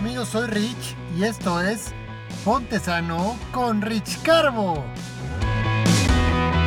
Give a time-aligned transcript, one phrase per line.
[0.00, 0.28] amigos?
[0.28, 1.92] Soy Rich y esto es
[2.42, 4.82] Ponte Sano con Rich Carbo.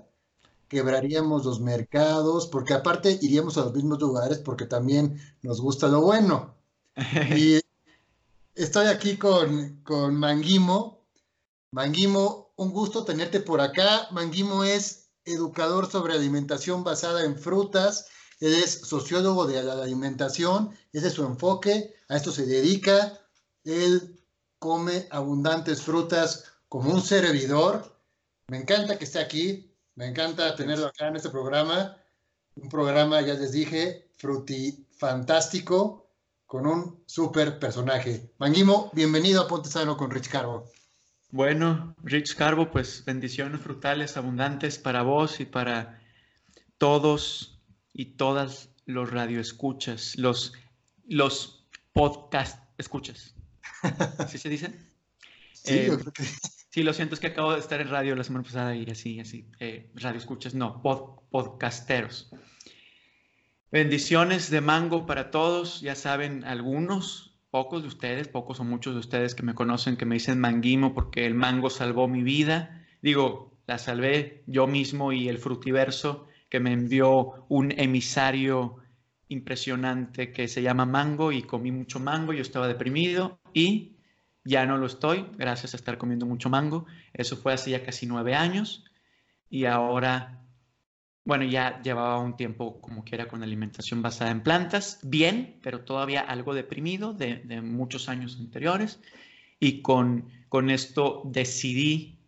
[0.66, 6.00] quebraríamos los mercados, porque aparte iríamos a los mismos lugares porque también nos gusta lo
[6.00, 6.54] bueno.
[7.36, 7.60] y
[8.54, 11.04] estoy aquí con, con Manguimo.
[11.72, 14.08] Manguimo, un gusto tenerte por acá.
[14.10, 18.08] Manguimo es educador sobre alimentación basada en frutas,
[18.40, 23.18] él es sociólogo de la alimentación, ese es su enfoque, a esto se dedica,
[23.64, 24.20] él
[24.58, 28.00] come abundantes frutas como un servidor.
[28.48, 31.96] Me encanta que esté aquí, me encanta tenerlo acá en este programa,
[32.54, 34.10] un programa, ya les dije,
[34.96, 36.10] fantástico
[36.46, 38.32] con un super personaje.
[38.38, 40.64] Manguimo, bienvenido a Ponte Sano con Rich Carbo.
[41.30, 46.00] Bueno, Rich Carbo, pues bendiciones frutales abundantes para vos y para
[46.78, 47.60] todos
[47.92, 50.54] y todas los radioescuchas, los,
[51.06, 53.34] los podcast escuchas.
[54.28, 54.72] ¿Sí se dice?
[55.52, 55.98] Sí, eh,
[56.70, 59.18] sí, lo siento, es que acabo de estar en radio la semana pasada y así,
[59.18, 62.30] así, eh, radio escuchas, no, podcasteros.
[63.70, 69.00] Bendiciones de mango para todos, ya saben algunos, pocos de ustedes, pocos o muchos de
[69.00, 72.86] ustedes que me conocen, que me dicen manguimo porque el mango salvó mi vida.
[73.02, 78.76] Digo, la salvé yo mismo y el frutiverso que me envió un emisario
[79.28, 83.96] impresionante que se llama mango y comí mucho mango, yo estaba deprimido y
[84.44, 86.86] ya no lo estoy, gracias a estar comiendo mucho mango.
[87.12, 88.84] Eso fue hace ya casi nueve años
[89.50, 90.42] y ahora
[91.28, 95.82] bueno, ya llevaba un tiempo como que era con alimentación basada en plantas, bien, pero
[95.82, 98.98] todavía algo deprimido de, muchos años anteriores.
[99.60, 102.18] Y con, con esto decidí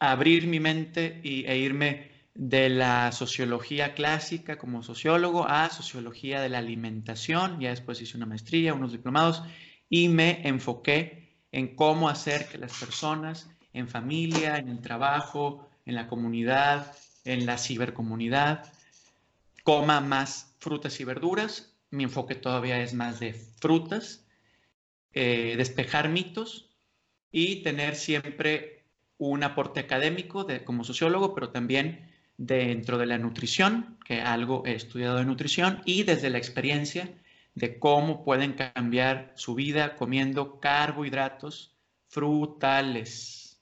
[0.00, 6.48] abrir mi mente y, e irme de la sociología clásica como sociólogo a sociología de
[6.48, 7.60] la alimentación.
[7.60, 9.42] Ya después hice una maestría, unos diplomados
[9.90, 15.94] y me enfoqué en cómo hacer que las personas en familia, en el trabajo, en
[15.94, 16.94] la comunidad,
[17.24, 18.70] en la cibercomunidad,
[19.64, 21.74] coma más frutas y verduras.
[21.90, 24.26] Mi enfoque todavía es más de frutas,
[25.14, 26.76] eh, despejar mitos
[27.32, 28.84] y tener siempre
[29.16, 34.74] un aporte académico de, como sociólogo, pero también dentro de la nutrición, que algo he
[34.74, 37.10] estudiado de nutrición, y desde la experiencia
[37.54, 41.74] de cómo pueden cambiar su vida comiendo carbohidratos
[42.08, 43.58] frutales.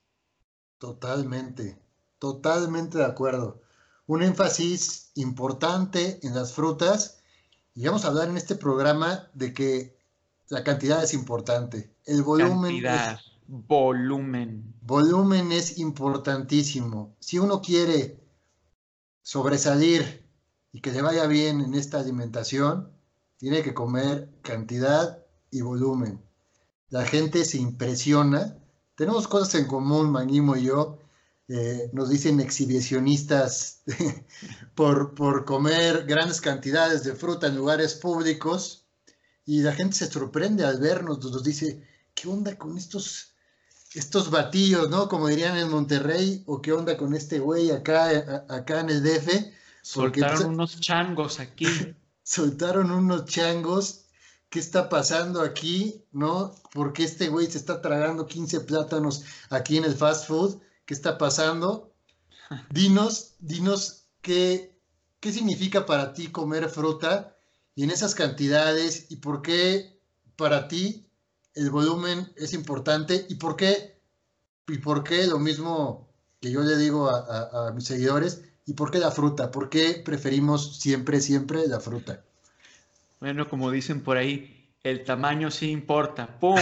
[0.78, 1.85] Totalmente.
[2.18, 3.60] Totalmente de acuerdo.
[4.06, 7.22] Un énfasis importante en las frutas.
[7.74, 9.96] Y vamos a hablar en este programa de que
[10.48, 11.92] la cantidad es importante.
[12.04, 12.82] El volumen.
[12.82, 14.74] Cantidad, volumen.
[14.82, 17.16] Volumen es importantísimo.
[17.20, 18.20] Si uno quiere
[19.22, 20.24] sobresalir
[20.72, 22.90] y que le vaya bien en esta alimentación,
[23.38, 25.18] tiene que comer cantidad
[25.50, 26.22] y volumen.
[26.88, 28.56] La gente se impresiona.
[28.94, 30.98] Tenemos cosas en común, Manimo y yo,
[31.48, 33.82] eh, nos dicen exhibicionistas
[34.74, 38.84] por, por comer grandes cantidades de fruta en lugares públicos
[39.44, 43.34] y la gente se sorprende al vernos, nos dice, ¿qué onda con estos,
[43.94, 45.08] estos batillos, no?
[45.08, 49.54] Como dirían en Monterrey, o qué onda con este güey acá, acá en el DF,
[49.86, 51.64] Soltaron unos changos aquí.
[52.24, 54.06] Soltaron unos changos.
[54.50, 56.04] ¿Qué está pasando aquí?
[56.10, 56.52] ¿No?
[56.72, 60.56] Porque este güey se está tragando 15 plátanos aquí en el fast food.
[60.86, 61.92] ¿Qué está pasando?
[62.70, 64.74] Dinos, dinos qué,
[65.20, 67.36] qué significa para ti comer fruta
[67.74, 70.00] y en esas cantidades y por qué
[70.36, 71.06] para ti
[71.54, 74.00] el volumen es importante y por qué,
[74.68, 76.08] y por qué lo mismo
[76.40, 80.02] que yo le digo a, a mis seguidores, y por qué la fruta, por qué
[80.04, 82.22] preferimos siempre, siempre la fruta.
[83.20, 86.38] Bueno, como dicen por ahí, el tamaño sí importa.
[86.38, 86.58] ¡Pum!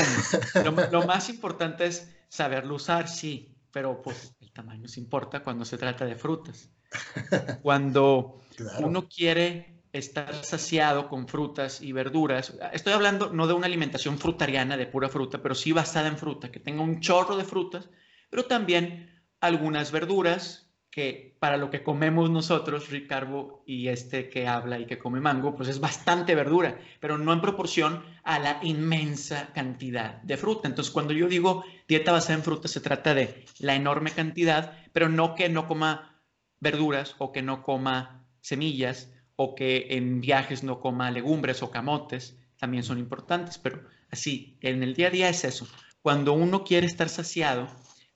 [0.93, 5.77] Lo, más importante es saberlo usar, sí, pero pues el tamaño sí importa cuando se
[5.77, 6.71] trata de frutas.
[7.63, 8.41] Cuando
[8.79, 14.77] uno quiere estar saciado con frutas y verduras, estoy hablando no de una alimentación frutariana
[14.77, 17.91] de pura fruta, pero sí basada en fruta, que tenga un chorro de frutas,
[18.31, 20.64] pero también algunas verduras
[20.95, 25.57] que para lo que comemos nosotros, Ricardo, y este que habla y que come mango,
[25.57, 30.69] pues es bastante verdura, pero no en proporción a la inmensa cantidad de fruta.
[30.69, 35.09] Entonces, cuando yo digo dieta basada en fruta, se trata de la enorme cantidad, pero
[35.09, 36.23] no que no coma
[36.61, 42.39] verduras o que no coma semillas o que en viajes no coma legumbres o camotes,
[42.57, 43.83] también son importantes, pero
[44.13, 45.67] así, en el día a día es eso.
[46.03, 47.67] Cuando uno quiere estar saciado,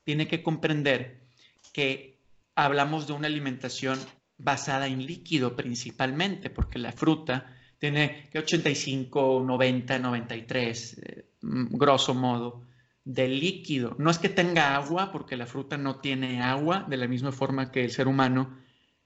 [0.04, 1.26] tiene que comprender
[1.72, 2.17] que
[2.58, 4.00] hablamos de una alimentación
[4.36, 11.00] basada en líquido principalmente, porque la fruta tiene que 85, 90, 93,
[11.40, 12.66] grosso modo,
[13.04, 13.94] de líquido.
[14.00, 17.70] No es que tenga agua, porque la fruta no tiene agua, de la misma forma
[17.70, 18.58] que el ser humano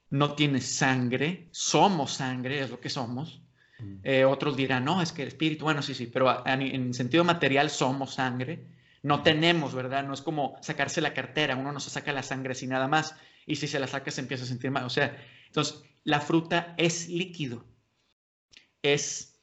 [0.08, 3.42] no tiene sangre, somos sangre, es lo que somos.
[3.80, 3.96] Mm.
[4.02, 7.68] Eh, otros dirán, no, es que el espíritu, bueno, sí, sí, pero en sentido material
[7.68, 8.64] somos sangre.
[9.02, 10.04] No tenemos, ¿verdad?
[10.04, 13.14] No es como sacarse la cartera, uno no se saca la sangre así nada más
[13.46, 14.84] y si se la saca se empieza a sentir mal.
[14.84, 15.16] O sea,
[15.46, 17.64] entonces la fruta es líquido.
[18.82, 19.40] Es,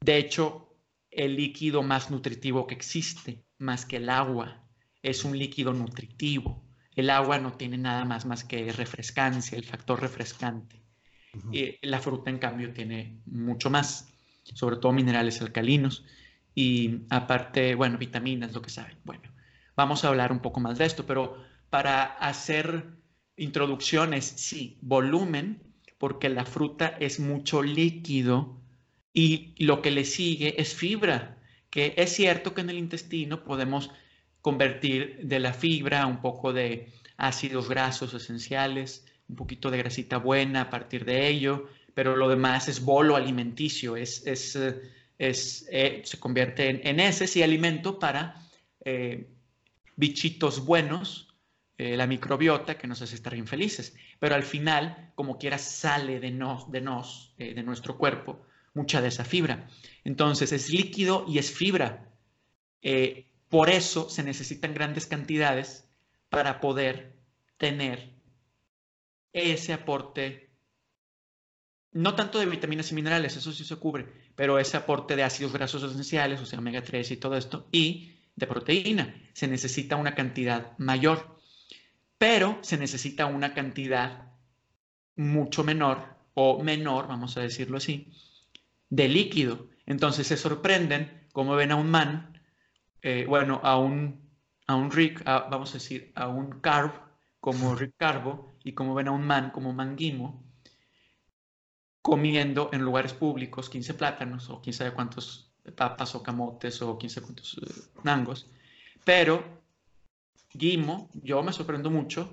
[0.00, 0.76] de hecho,
[1.10, 4.68] el líquido más nutritivo que existe, más que el agua.
[5.02, 6.64] Es un líquido nutritivo.
[6.94, 10.82] El agua no tiene nada más más que refrescancia, el factor refrescante.
[11.52, 14.08] y la fruta, en cambio, tiene mucho más,
[14.54, 16.04] sobre todo minerales alcalinos
[16.56, 18.96] y aparte, bueno, vitaminas, lo que saben.
[19.04, 19.30] Bueno,
[19.76, 21.36] vamos a hablar un poco más de esto, pero
[21.68, 22.96] para hacer
[23.36, 25.60] introducciones, sí, volumen,
[25.98, 28.60] porque la fruta es mucho líquido
[29.12, 31.38] y lo que le sigue es fibra,
[31.70, 33.90] que es cierto que en el intestino podemos
[34.42, 40.62] convertir de la fibra un poco de ácidos grasos esenciales, un poquito de grasita buena
[40.62, 44.56] a partir de ello, pero lo demás es bolo alimenticio, es, es,
[45.18, 48.42] es eh, se convierte en, en ese sí alimento para
[48.84, 49.26] eh,
[49.96, 51.25] bichitos buenos
[51.78, 53.94] eh, la microbiota que nos hace estar infelices.
[54.18, 59.02] Pero al final, como quiera, sale de nos, de, nos, eh, de nuestro cuerpo, mucha
[59.02, 59.68] de esa fibra.
[60.04, 62.10] Entonces, es líquido y es fibra.
[62.80, 65.88] Eh, por eso se necesitan grandes cantidades
[66.30, 67.14] para poder
[67.58, 68.14] tener
[69.32, 70.50] ese aporte,
[71.92, 75.52] no tanto de vitaminas y minerales, eso sí se cubre, pero ese aporte de ácidos
[75.52, 79.14] grasos esenciales, o sea, omega 3 y todo esto, y de proteína.
[79.34, 81.35] Se necesita una cantidad mayor
[82.18, 84.32] pero se necesita una cantidad
[85.16, 88.12] mucho menor o menor, vamos a decirlo así,
[88.90, 89.68] de líquido.
[89.86, 92.40] Entonces se sorprenden como ven a un man,
[93.02, 94.30] eh, bueno, a un,
[94.66, 96.92] a un Rick, vamos a decir, a un Carb
[97.40, 100.44] como Rick Carbo y como ven a un man como Manguimo
[102.02, 107.10] comiendo en lugares públicos 15 plátanos o quién sabe cuántos papas o camotes o quién
[107.10, 108.48] sabe cuántos eh, nangos,
[109.04, 109.55] pero
[110.56, 112.30] Guimo, yo me sorprendo mucho,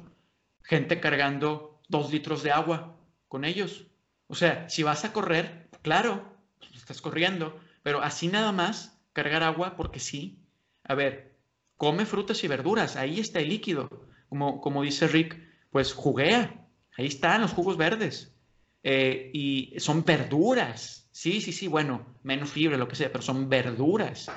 [0.64, 2.96] gente cargando dos litros de agua
[3.28, 3.88] con ellos.
[4.28, 6.34] O sea, si vas a correr, claro,
[6.74, 10.40] estás corriendo, pero así nada más cargar agua porque sí.
[10.84, 11.36] A ver,
[11.78, 13.90] come frutas y verduras, ahí está el líquido.
[14.30, 15.38] Como, como dice Rick,
[15.70, 18.34] pues juguea, ahí están los jugos verdes.
[18.84, 21.08] Eh, y son verduras.
[21.12, 24.32] Sí, sí, sí, bueno, menos fibra, lo que sea, pero son verduras.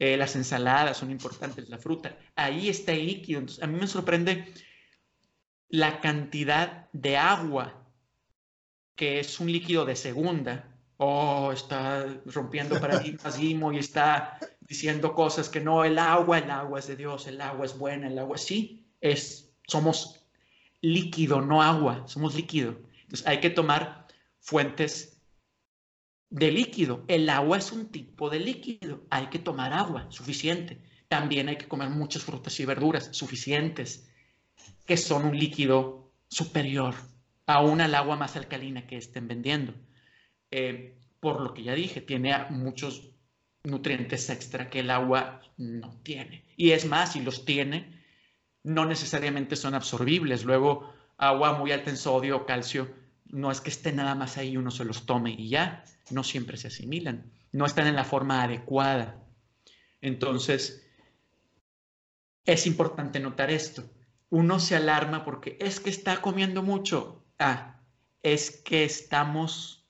[0.00, 3.40] Eh, las ensaladas son importantes, la fruta, ahí está el líquido.
[3.40, 4.50] Entonces, a mí me sorprende
[5.68, 7.86] la cantidad de agua,
[8.96, 10.74] que es un líquido de segunda.
[10.96, 16.86] Oh, está rompiendo paradigmas y está diciendo cosas que no, el agua, el agua es
[16.86, 20.26] de Dios, el agua es buena, el agua sí, es, somos
[20.80, 22.74] líquido, no agua, somos líquido.
[23.02, 24.06] Entonces hay que tomar
[24.38, 25.09] fuentes
[26.30, 27.04] de líquido.
[27.08, 29.04] El agua es un tipo de líquido.
[29.10, 30.78] Hay que tomar agua suficiente.
[31.08, 34.08] También hay que comer muchas frutas y verduras suficientes,
[34.86, 36.94] que son un líquido superior
[37.46, 39.74] aún al agua más alcalina que estén vendiendo.
[40.50, 43.10] Eh, por lo que ya dije, tiene muchos
[43.64, 46.44] nutrientes extra que el agua no tiene.
[46.56, 48.00] Y es más, si los tiene,
[48.62, 50.44] no necesariamente son absorbibles.
[50.44, 52.88] Luego, agua muy alta en sodio o calcio,
[53.32, 56.56] no es que esté nada más ahí uno se los tome y ya, no siempre
[56.56, 59.22] se asimilan, no están en la forma adecuada.
[60.00, 60.86] Entonces,
[62.44, 63.88] es importante notar esto.
[64.30, 67.24] Uno se alarma porque es que está comiendo mucho.
[67.38, 67.80] Ah,
[68.22, 69.88] es que estamos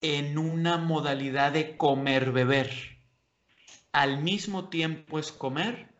[0.00, 2.70] en una modalidad de comer-beber.
[3.92, 5.94] Al mismo tiempo es comer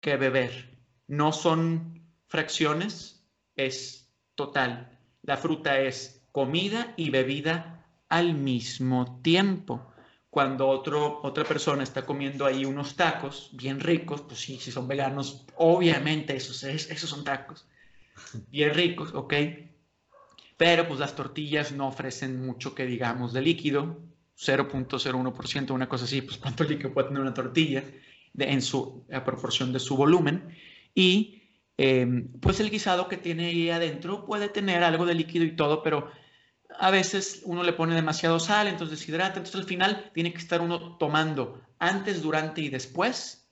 [0.00, 0.78] que beber.
[1.06, 4.95] No son fracciones, es total.
[5.26, 9.92] La fruta es comida y bebida al mismo tiempo.
[10.30, 14.86] Cuando otro, otra persona está comiendo ahí unos tacos bien ricos, pues sí, si son
[14.86, 17.66] veganos, obviamente esos, esos son tacos
[18.50, 19.34] bien ricos, ¿ok?
[20.56, 23.98] Pero pues las tortillas no ofrecen mucho que digamos de líquido,
[24.38, 27.82] 0.01%, una cosa así, pues cuánto líquido puede tener una tortilla
[28.38, 30.54] en su proporción de su volumen.
[30.94, 31.45] Y
[31.78, 35.82] em, pues el guisado que tiene ahí adentro puede tener algo de líquido y todo,
[35.82, 36.10] pero
[36.78, 40.60] a veces uno le pone demasiado sal, entonces deshidrata, entonces al final tiene que estar
[40.60, 43.46] uno tomando antes, durante y después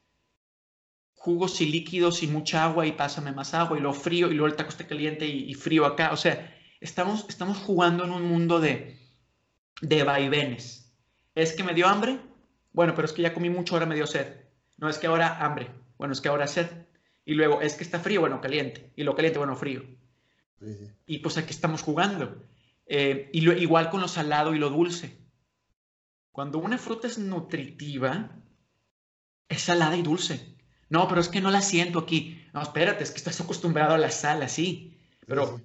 [1.24, 4.46] jugos y líquidos y mucha agua y pásame más agua y lo frío y luego
[4.46, 6.12] el taco está caliente y, frío acá.
[6.12, 8.98] O sea, estamos, estamos jugando en un mundo de,
[9.80, 10.94] de vaivenes.
[11.34, 12.20] ¿Es que me dio hambre?
[12.74, 14.26] Bueno, pero es que ya comí mucho, ahora me dio sed.
[14.76, 16.66] No es que ahora hambre, bueno, es que ahora sed.
[17.24, 18.92] Y luego es que está frío, bueno, caliente.
[18.96, 19.82] Y lo caliente, bueno, frío.
[21.06, 22.42] Y pues aquí estamos jugando.
[22.86, 25.18] Eh, y igual con lo salado y lo dulce.
[26.32, 28.30] Cuando una fruta es nutritiva,
[29.48, 30.54] es salada y dulce.
[30.88, 32.42] No, pero es que no la siento aquí.
[32.52, 34.98] No, espérate, es que estás acostumbrado a la sal así.
[35.26, 35.60] Pero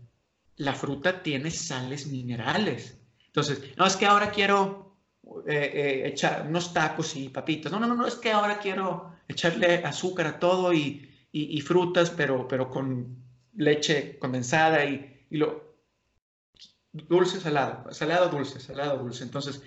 [0.55, 2.97] la fruta tiene sales minerales.
[3.27, 4.97] Entonces, no, es que ahora quiero
[5.47, 7.71] eh, eh, echar unos tacos y papitas.
[7.71, 11.08] No, no, no, es que ahora quiero echarle azúcar a todo y,
[11.61, 13.17] frutas, pero, pero con
[13.55, 15.77] leche condensada y, y lo
[16.91, 19.23] dulce, salado, salado, dulce, salado, dulce.
[19.23, 19.61] Entonces,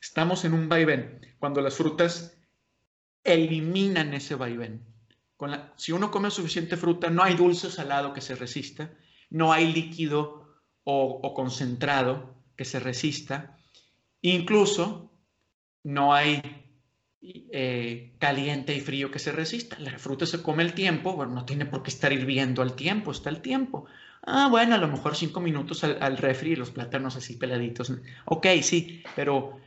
[0.00, 2.36] estamos en un vaivén cuando las frutas
[3.22, 4.94] eliminan ese vaivén
[5.76, 8.90] si uno come suficiente fruta, no hay dulce salado que se resista,
[9.30, 10.44] no hay líquido
[10.84, 13.58] o, concentrado que se resista,
[14.22, 15.10] incluso
[15.82, 16.63] no hay
[17.26, 19.78] eh, caliente y frío que se resista.
[19.78, 23.12] La fruta se come el tiempo, bueno, no tiene por qué estar hirviendo al tiempo,
[23.12, 23.86] está el tiempo.
[24.22, 27.92] Ah, bueno, a lo mejor cinco minutos al, refri y los plátanos así peladitos.
[28.26, 29.58] Ok, sí, pero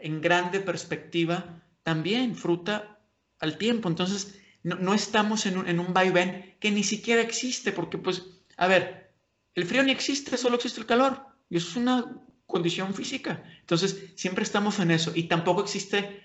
[0.00, 2.98] en grande perspectiva, también fruta
[3.40, 3.88] al tiempo.
[3.88, 8.24] Entonces, no, estamos en un, en un vaivén que ni siquiera existe, porque pues,
[8.56, 9.12] a ver,
[9.54, 11.26] el frío ni existe, solo existe el calor.
[11.50, 12.04] Y eso es una
[12.46, 13.42] condición física.
[13.60, 15.12] Entonces, siempre estamos en eso.
[15.14, 16.22] Y tampoco existe,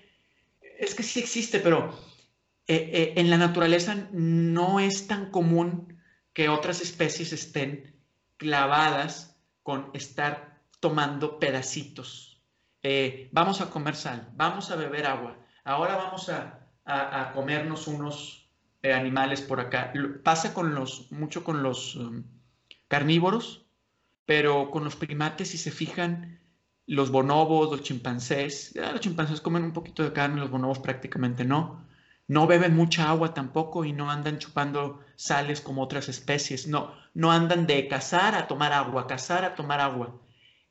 [0.78, 1.98] es que sí existe, pero
[2.66, 5.98] eh, eh, en la naturaleza no es tan común
[6.32, 7.96] que otras especies estén
[8.36, 12.42] clavadas con estar tomando pedacitos.
[12.82, 18.48] Eh, vamos a comer sal, vamos a beber agua, ahora vamos a a, comernos unos
[18.82, 19.92] animales por acá.
[20.22, 22.24] Pasa con los, mucho con los um,
[22.88, 23.66] carnívoros,
[24.26, 26.40] pero con los primates, si se fijan,
[26.86, 31.86] los bonobos, los chimpancés, los chimpancés comen un poquito de carne, los bonobos prácticamente no.
[32.26, 36.66] No beben mucha agua tampoco y no andan chupando sales como otras especies.
[36.66, 40.20] No, no andan de cazar a tomar agua, cazar a tomar agua.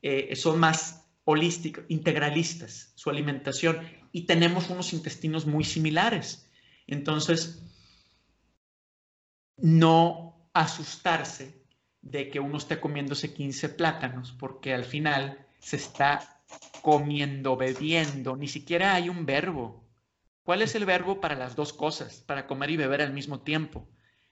[0.02, 3.78] Eh, son más holísticos, integralistas, su alimentación
[4.12, 6.50] y tenemos unos intestinos muy similares.
[6.88, 7.62] Entonces,
[9.58, 11.59] no asustarse
[12.02, 16.42] de que uno esté comiéndose 15 plátanos, porque al final se está
[16.82, 19.84] comiendo, bebiendo, ni siquiera hay un verbo.
[20.44, 23.88] ¿Cuál es el verbo para las dos cosas, para comer y beber al mismo tiempo?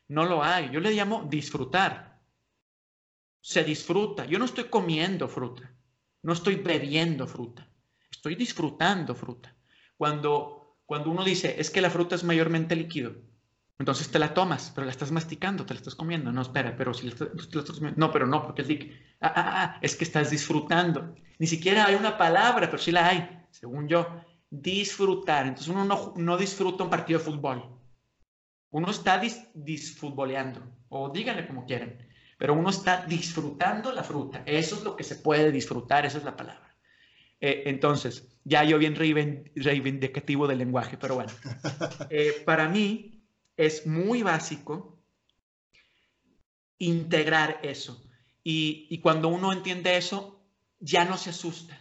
[0.08, 0.70] No lo hay.
[0.72, 2.22] Yo le llamo disfrutar.
[3.42, 4.26] Se disfruta.
[4.26, 5.72] Yo no estoy comiendo fruta,
[6.24, 7.70] no estoy bebiendo fruta,
[8.10, 9.56] estoy disfrutando fruta.
[9.96, 13.16] Cuando, cuando uno dice, es que la fruta es mayormente líquido,
[13.79, 16.31] entonces te la tomas, pero la estás masticando, te la estás comiendo.
[16.31, 17.29] No, espera, pero si la, estás
[17.77, 18.00] comiendo.
[18.00, 18.96] No, pero no, porque es líquido.
[19.22, 21.15] Ah, ah, ah, es que estás disfrutando.
[21.38, 24.07] Ni siquiera hay una palabra, pero sí la hay, según yo.
[24.50, 25.46] Disfrutar.
[25.46, 27.77] Entonces uno no, no disfruta un partido de fútbol.
[28.72, 29.22] Uno está
[29.53, 31.98] disfutboleando, o díganle como quieran,
[32.38, 34.43] pero uno está disfrutando la fruta.
[34.46, 36.75] Eso es lo que se puede disfrutar, esa es la palabra.
[37.39, 41.31] Eh, entonces, ya yo bien reivindicativo del lenguaje, pero bueno.
[42.10, 43.17] Eh, para mí
[43.58, 45.04] es muy básico
[46.78, 48.04] integrar eso.
[48.44, 50.42] Y, y, cuando uno entiende eso,
[50.80, 51.78] ya no se asusta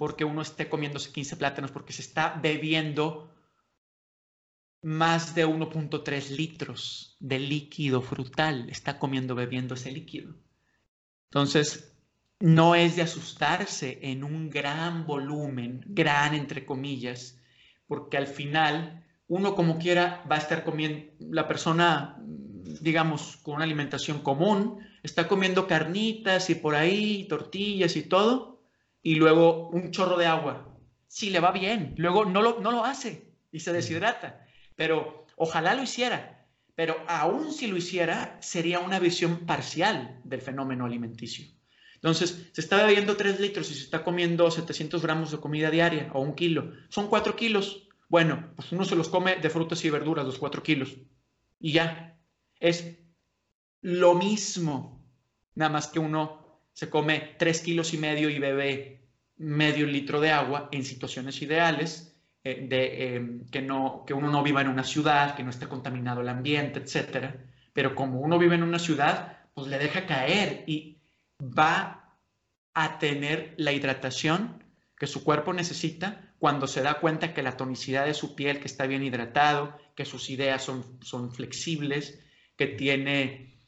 [0.00, 3.36] porque uno esté comiéndose 15 plátanos, porque se está bebiendo
[4.80, 10.34] más de 1.3 litros de líquido frutal, está comiendo, bebiendo ese líquido.
[11.28, 11.92] Entonces,
[12.38, 17.38] no es de asustarse en un gran volumen, gran entre comillas,
[17.86, 22.22] porque al final uno como quiera va a estar comiendo, la persona,
[22.82, 28.60] digamos, con una alimentación común, está comiendo carnitas y por ahí, tortillas y todo,
[29.02, 30.76] y luego un chorro de agua.
[31.06, 34.46] Si le va bien, luego no lo, no lo hace y se deshidrata
[34.80, 36.46] pero ojalá lo hiciera.
[36.74, 41.44] Pero aún si lo hiciera, sería una visión parcial del fenómeno alimenticio.
[41.96, 46.08] Entonces, se está bebiendo 3 litros y se está comiendo 700 gramos de comida diaria
[46.14, 46.72] o un kilo.
[46.88, 47.89] Son 4 kilos.
[48.10, 50.96] Bueno, pues uno se los come de frutas y verduras, los 4 kilos.
[51.60, 52.18] Y ya.
[52.58, 52.98] Es
[53.82, 55.08] lo mismo.
[55.54, 60.32] Nada más que uno se come 3 kilos y medio y bebe medio litro de
[60.32, 64.84] agua en situaciones ideales eh, de em, que, no, que uno no viva en una
[64.84, 67.46] ciudad, que no esté contaminado el ambiente, etcétera.
[67.72, 70.98] Pero como uno vive en una ciudad, pues le deja caer y
[71.40, 72.18] va
[72.74, 74.64] a tener la hidratación
[74.98, 78.66] que su cuerpo necesita cuando se da cuenta que la tonicidad de su piel, que
[78.66, 82.18] está bien hidratado, que sus ideas son, son flexibles,
[82.56, 83.60] que tiene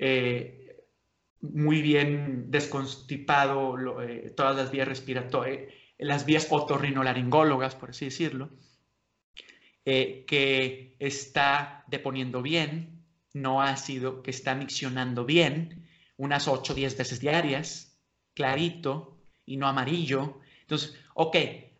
[0.00, 0.84] eh,
[1.40, 8.50] muy bien desconstipado eh, todas las vías respiratorias, las vías otorrinolaringólogas, por así decirlo,
[9.84, 13.04] eh, que está deponiendo bien,
[13.34, 17.96] no ácido, que está miccionando bien, unas 8 o 10 veces diarias,
[18.34, 20.40] clarito y no amarillo.
[20.62, 21.36] Entonces, ok,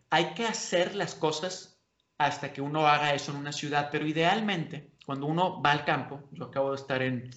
[0.09, 1.79] hay que hacer las cosas
[2.17, 6.27] hasta que uno haga eso en una ciudad, pero idealmente, cuando uno va al campo,
[6.31, 7.29] yo acabo de estar en,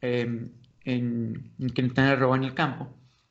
[0.00, 0.52] em,
[0.84, 2.88] en, en Quintana Roo, en el campo,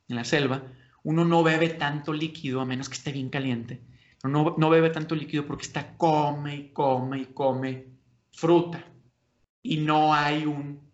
[0.07, 0.63] en la selva,
[1.03, 3.81] uno no bebe tanto líquido a menos que esté bien caliente.
[4.23, 7.87] No, no bebe tanto líquido porque está come y come y come
[8.31, 8.85] fruta.
[9.63, 10.91] Y no hay un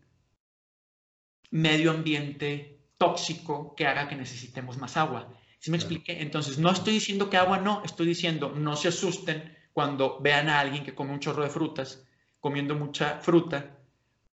[1.52, 5.34] medio ambiente tóxico que haga que necesitemos más agua.
[5.60, 6.22] ¿Sí me expliqué?
[6.22, 10.60] Entonces, no estoy diciendo que agua no, estoy diciendo no se asusten cuando vean a
[10.60, 12.04] alguien que come un chorro de frutas,
[12.40, 13.78] comiendo mucha fruta,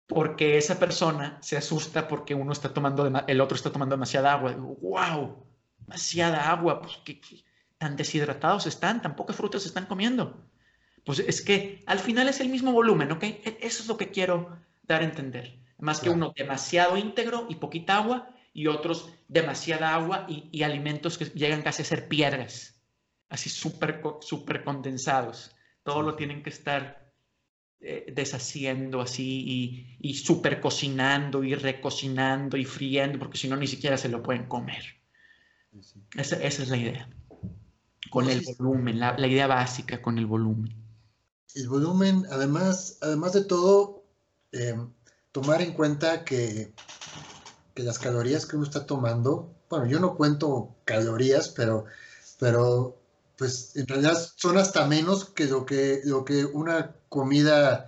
[0.06, 4.52] porque esa persona se asusta porque uno está tomando, el otro está tomando demasiada agua.
[4.52, 5.48] ¡Wow!
[5.88, 7.20] demasiada agua, pues que,
[7.78, 10.44] tan deshidratados están, tan pocas frutas están comiendo.
[11.04, 13.22] Pues es que al final es el mismo volumen, ¿ok?
[13.22, 15.58] E, eso es lo que quiero dar a entender.
[15.78, 21.26] Más que uno demasiado íntegro y poquita agua y otros demasiada agua y, alimentos que
[21.26, 22.80] llegan casi a ser piedras,
[23.28, 25.54] así súper super condensados.
[25.82, 27.12] Todo lo tienen que estar
[27.80, 33.66] eh, deshaciendo así y, y super cocinando y recocinando y friendo, porque si no ni
[33.66, 34.98] siquiera se lo pueden comer.
[36.14, 37.08] Esa, es la idea.
[38.10, 40.74] Con el volumen, la, idea básica con el volumen.
[41.54, 44.04] El volumen, además, además de todo,
[44.52, 44.76] eh,
[45.32, 46.72] tomar en cuenta que,
[47.78, 51.84] que, las calorías que uno está tomando, bueno, yo no cuento calorías, pero,
[52.40, 52.96] pero
[53.36, 57.86] pues en realidad son hasta menos que lo que, lo que una comida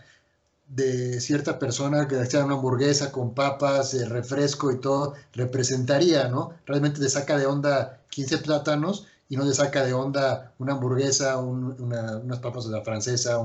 [0.68, 6.54] de cierta persona que sea una hamburguesa con papas, eh, refresco y todo, representaría, ¿no?
[6.64, 11.38] Realmente le saca de onda 15 plátanos y no le saca de onda una hamburguesa,
[11.38, 13.40] unas papas de la francesa,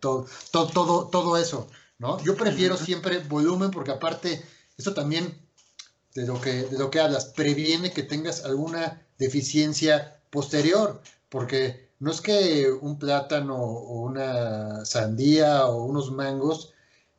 [0.00, 1.68] todo, todo, todo, todo eso,
[1.98, 2.18] ¿no?
[2.22, 4.42] Yo prefiero siempre volumen porque aparte,
[4.76, 5.38] esto también
[6.14, 12.10] de lo que, de lo que hablas, previene que tengas alguna deficiencia posterior, porque no
[12.10, 16.72] es que un plátano o una sandía o unos mangos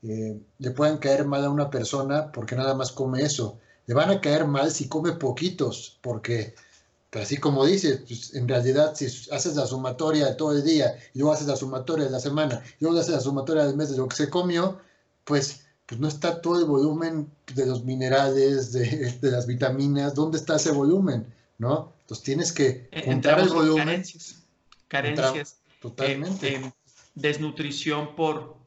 [0.04, 3.60] eh, le puedan caer mal a una persona porque nada más come eso.
[3.88, 6.56] Le van a caer mal si come poquitos, porque
[7.10, 10.98] pues, así como dices, pues, en realidad si haces la sumatoria de todo el día
[11.13, 13.89] y luego haces la sumatoria de la semana y luego haces la sumatoria del mes
[13.89, 14.80] de lo que se comió,
[15.24, 20.58] pues, pues no está todo el volumen de los minerales, de, las vitaminas, ¿dónde está
[20.58, 21.34] ese volumen?
[21.58, 21.93] ¿No?
[22.02, 24.04] Entonces tienes que juntar el volumen
[24.88, 25.58] carencias.
[25.82, 26.56] Totalmente.
[26.56, 26.73] Eh,
[27.15, 28.58] desnutrición por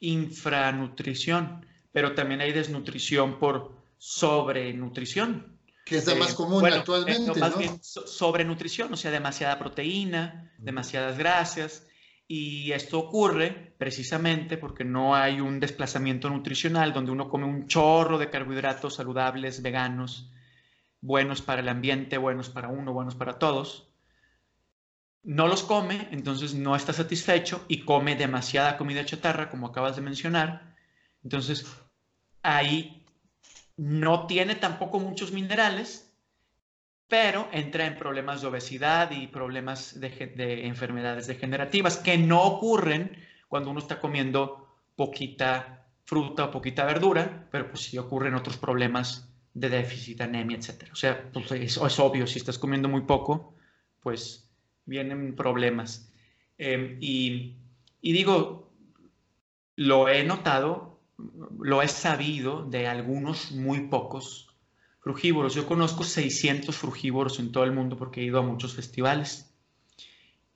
[0.00, 5.58] infranutrición, pero también hay desnutrición por sobrenutrición.
[5.84, 7.38] Que es la más eh, común actualmente.
[7.38, 11.86] más bien sobrenutrición, o sea, demasiada proteína, demasiadas grasas.
[12.26, 18.16] Y esto ocurre precisamente porque no hay un desplazamiento nutricional donde uno come un chorro
[18.18, 20.30] de carbohidratos saludables, veganos,
[21.00, 23.90] buenos para el ambiente, buenos para uno, buenos para todos
[25.22, 30.02] no los come, entonces no está satisfecho y come demasiada comida chatarra, como acabas de
[30.02, 30.74] mencionar.
[31.22, 31.66] Entonces,
[32.42, 33.04] ahí
[33.76, 36.10] no tiene tampoco muchos minerales,
[37.08, 43.16] pero entra en problemas de obesidad y problemas de, enfermedades degenerativas que no ocurren
[43.50, 49.28] cuando uno está comiendo poquita fruta o poquita verdura, pero pues sí ocurren otros problemas
[49.52, 50.84] de déficit, anemia, etc.
[50.92, 53.56] O sea, pues es, es obvio, si estás comiendo muy poco,
[53.98, 54.48] pues
[54.86, 56.12] vienen problemas.
[56.58, 57.56] Em, y,
[58.00, 58.70] y digo,
[59.74, 61.00] lo he notado,
[61.58, 64.54] lo he sabido de algunos muy pocos
[65.00, 65.54] frugívoros.
[65.54, 69.52] Yo conozco 600 frugívoros en todo el mundo porque he ido a muchos festivales.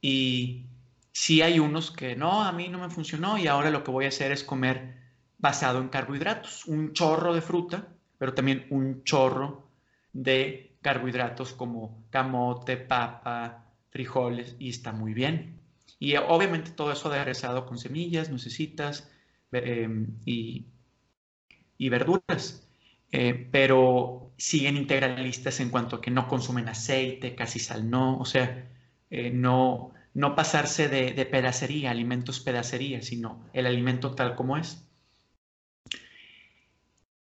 [0.01, 0.67] Y
[1.15, 4.05] sí hay unos que no, a mí no me funcionó y ahora lo que voy
[4.05, 4.97] a hacer es comer
[5.39, 9.69] basado en carbohidratos, un chorro de fruta, pero también un chorro
[10.13, 15.61] de carbohidratos como camote, papa, frijoles y está muy bien.
[16.01, 19.09] Y obviamente todo eso aderezado con semillas, nuecesitas
[19.53, 20.67] em, y,
[21.79, 22.67] verduras.
[23.13, 28.25] Eh, pero siguen integralistas en cuanto a que no consumen aceite, casi sal no, o
[28.25, 28.69] sea,
[29.11, 34.89] eh, no, no pasarse de, de, pedacería, alimentos pedacería, sino el alimento tal como es.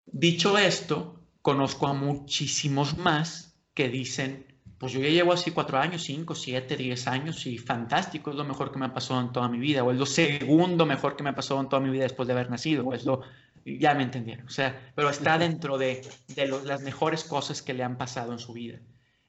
[0.06, 4.46] Dicho esto, conozco a muchísimos más que dicen,
[4.78, 8.44] pues yo ya llevo así cuatro años, cinco, siete, diez años y fantástico, es lo
[8.44, 11.24] mejor que me ha pasado en toda mi vida, o es lo segundo mejor que
[11.24, 13.22] me ha pasado en toda mi vida después de haber nacido, o es lo,
[13.64, 17.82] ya me entendieron, o sea, pero está dentro de, de las mejores cosas que le
[17.82, 18.78] han pasado en su vida.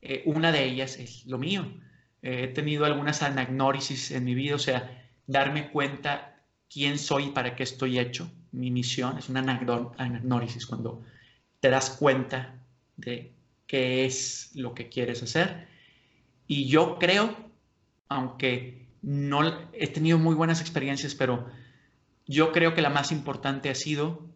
[0.01, 1.65] Eh, una de ellas es lo mío.
[2.25, 7.55] Eh, he tenido algunas anagnórisis en mi vida, o sea, darme cuenta quién soy para
[7.55, 8.31] qué estoy hecho.
[8.51, 11.03] Mi misión es una anagnórisis, cuando
[11.59, 12.55] te das cuenta
[12.97, 13.31] de
[13.67, 15.67] qué es lo que quieres hacer.
[16.47, 17.35] Y yo creo,
[18.09, 21.45] aunque no he tenido muy buenas experiencias, pero
[22.25, 24.27] yo creo que la más importante ha sido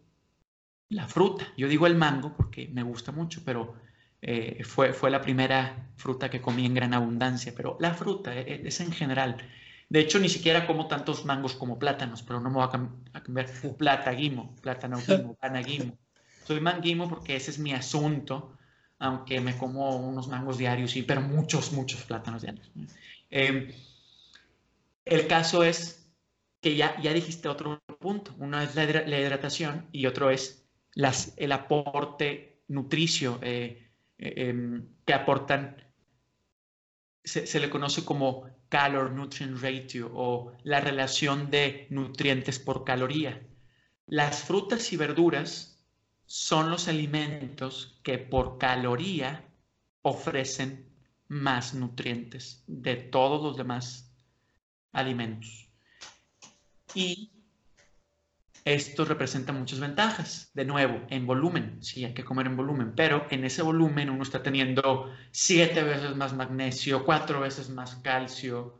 [0.90, 1.52] la fruta.
[1.56, 3.74] Yo digo el mango porque me gusta mucho, pero
[4.22, 8.40] eh, fue, fue la primera fruta que comí en gran abundancia, pero la fruta e,
[8.40, 9.36] e, es en general.
[9.88, 12.70] De hecho, ni siquiera como tantos mangos como plátanos, pero no me voy a,
[13.20, 13.46] cambiar.
[13.76, 15.98] Plata, guimo, plátano, guimo, guimo.
[16.44, 18.56] Soy manguimo porque ese es mi asunto
[19.00, 22.70] aunque me como unos mangos diarios, sí, pero muchos, muchos plátanos diarios.
[23.30, 23.72] Em,
[25.06, 26.06] el caso es
[26.60, 28.34] que ya, ya dijiste otro punto.
[28.38, 33.89] Uno es la, hidratación y otro es las, el aporte nutricio eh,
[34.20, 35.76] eh, em, que aportan,
[37.24, 43.42] se, se, le conoce como calor nutrient ratio o la relación de nutrientes por caloría.
[44.06, 45.82] Las frutas y verduras
[46.26, 49.48] son los alimentos que por caloría
[50.02, 50.86] ofrecen
[51.28, 54.12] más nutrientes de todos los demás
[54.92, 55.68] alimentos.
[56.94, 57.39] Y
[58.74, 60.50] esto representa muchas ventajas.
[60.54, 64.22] De nuevo, en volumen, sí, hay que comer en volumen, pero en ese volumen uno
[64.22, 68.78] está teniendo siete veces más magnesio, cuatro veces más calcio,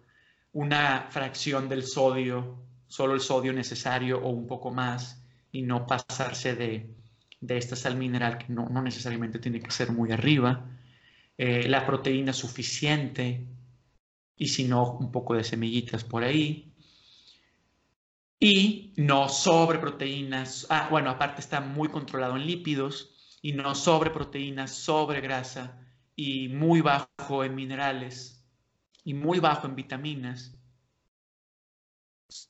[0.52, 6.54] una fracción del sodio, solo el sodio necesario o un poco más, y no pasarse
[6.54, 7.00] de
[7.40, 10.66] de esta sal mineral, que no, necesariamente tiene que ser muy arriba,
[11.38, 13.46] eh, la proteína suficiente,
[14.36, 16.69] y si no, un poco de semillitas por ahí.
[18.40, 24.10] Y no sobre proteínas, ah, bueno, aparte está muy controlado en lípidos, y no sobre
[24.10, 25.78] proteínas, sobre grasa,
[26.16, 28.42] y muy bajo en minerales,
[29.04, 30.56] y muy bajo en vitaminas.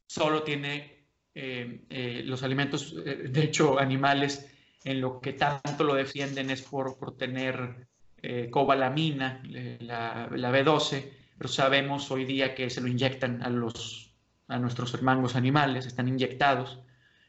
[0.06, 4.48] Solo tiene eh, eh, los alimentos, de hecho, animales,
[4.84, 7.88] en lo que tanto lo defienden es por, por tener
[8.22, 9.42] eh, cobalamina,
[9.80, 14.09] la, la, B12, pero sabemos hoy día que se lo inyectan a, los,
[14.50, 16.80] a nuestros hermanos animales, están inyectados.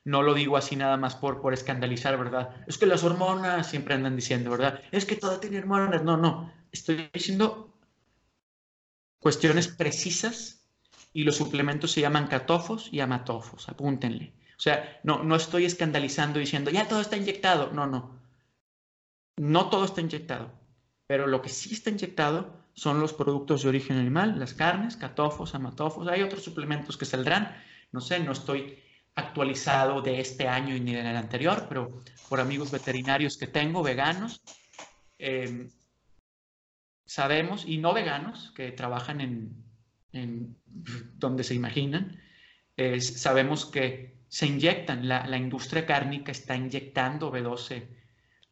[0.03, 2.55] No lo digo así nada más por, por escandalizar, ¿verdad?
[2.67, 4.81] Es que las hormonas siempre andan diciendo, ¿verdad?
[4.91, 6.03] Es que todo tiene hormonas.
[6.03, 6.51] No, no.
[6.71, 7.77] Estoy diciendo
[9.19, 10.67] cuestiones precisas
[11.13, 13.69] y los suplementos se llaman catofos y amatofos.
[13.69, 14.33] Apúntenle.
[14.57, 17.71] O sea, no, no estoy escandalizando diciendo, ya todo está inyectado.
[17.71, 18.19] No, no.
[19.37, 20.51] No todo está inyectado.
[21.05, 25.55] Pero lo que sí está inyectado son los productos de origen animal, las carnes, catofos,
[25.55, 26.07] amatofos.
[26.07, 27.55] Hay otros suplementos que saldrán.
[27.91, 28.79] No sé, no estoy
[29.15, 34.41] actualizado de este año ni del anterior, pero por amigos veterinarios que tengo, veganos,
[35.17, 35.69] em,
[37.05, 39.65] sabemos, y no veganos, que trabajan en,
[41.17, 42.19] donde se imaginan,
[42.99, 47.85] sabemos que se inyectan, la, industria cárnica está inyectando B12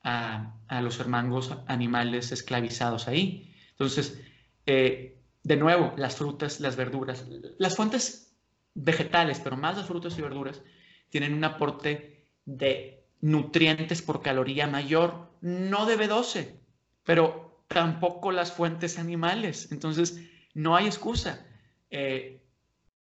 [0.03, 3.48] a, los hermanos animales esclavizados ahí.
[3.79, 4.19] Entonces,
[4.65, 7.25] eh, de nuevo, las frutas, las verduras,
[7.57, 8.37] las fuentes
[8.73, 10.61] vegetales, pero más las frutas y verduras,
[11.09, 16.59] tienen un aporte de nutrientes por caloría mayor, no de B12,
[17.03, 19.71] pero tampoco las fuentes animales.
[19.71, 20.19] Entonces,
[20.53, 21.45] no hay excusa.
[21.89, 22.41] Eh,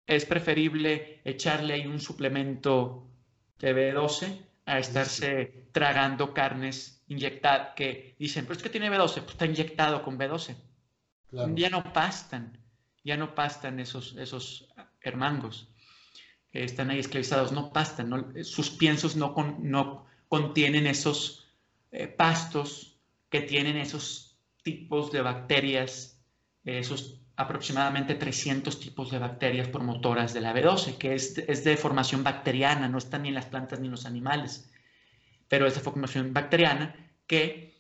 [0.07, 3.09] es preferible echarle ahí un suplemento
[3.59, 9.33] de B12 a estarse tragando carnes inyectadas que dicen, pero es que tiene B12, pues
[9.33, 10.57] está inyectado con B12.
[11.55, 12.59] Ya no pastan,
[13.05, 14.69] ya no pastan esos, esos
[15.03, 15.69] hermangos
[16.51, 21.49] que están ahí esclavizados, no pastan, sus piensos no, no contienen esos
[21.93, 26.21] eh, pastos que tienen esos tipos de bacterias,
[26.65, 32.23] esos aproximadamente 300 tipos de bacterias promotoras de la B12, que es, es, de formación
[32.23, 34.71] bacteriana, no está ni en las plantas ni en los animales,
[35.51, 36.95] pero es de formación bacteriana
[37.27, 37.75] que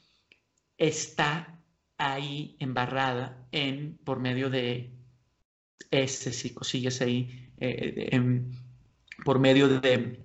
[0.76, 1.62] está
[1.96, 4.90] ahí embarrada en, por medio de
[5.92, 8.42] heces y cosillas ahí, eh,
[9.24, 10.20] por medio de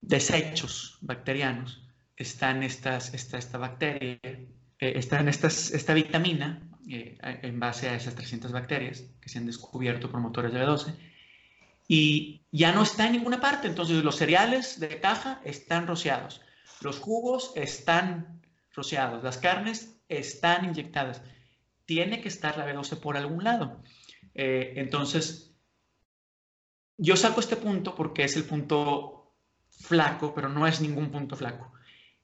[0.00, 1.82] desechos bacterianos,
[2.14, 3.00] están esta,
[3.58, 4.46] bacteria, eh,
[4.78, 10.52] están esta vitamina eh, en base a esas 300 bacterias que se han descubierto promotores
[10.52, 11.15] de B12
[11.88, 13.68] y ya no está en ninguna parte.
[13.68, 16.40] Entonces los cereales de caja están rociados,
[16.80, 21.22] los jugos están rociados, las carnes están inyectadas.
[21.84, 23.82] Tiene que estar la B12 por algún lado.
[24.34, 25.54] Eh, entonces,
[26.98, 29.34] yo saco este punto porque es el punto
[29.68, 31.72] flaco, pero no es ningún punto flaco.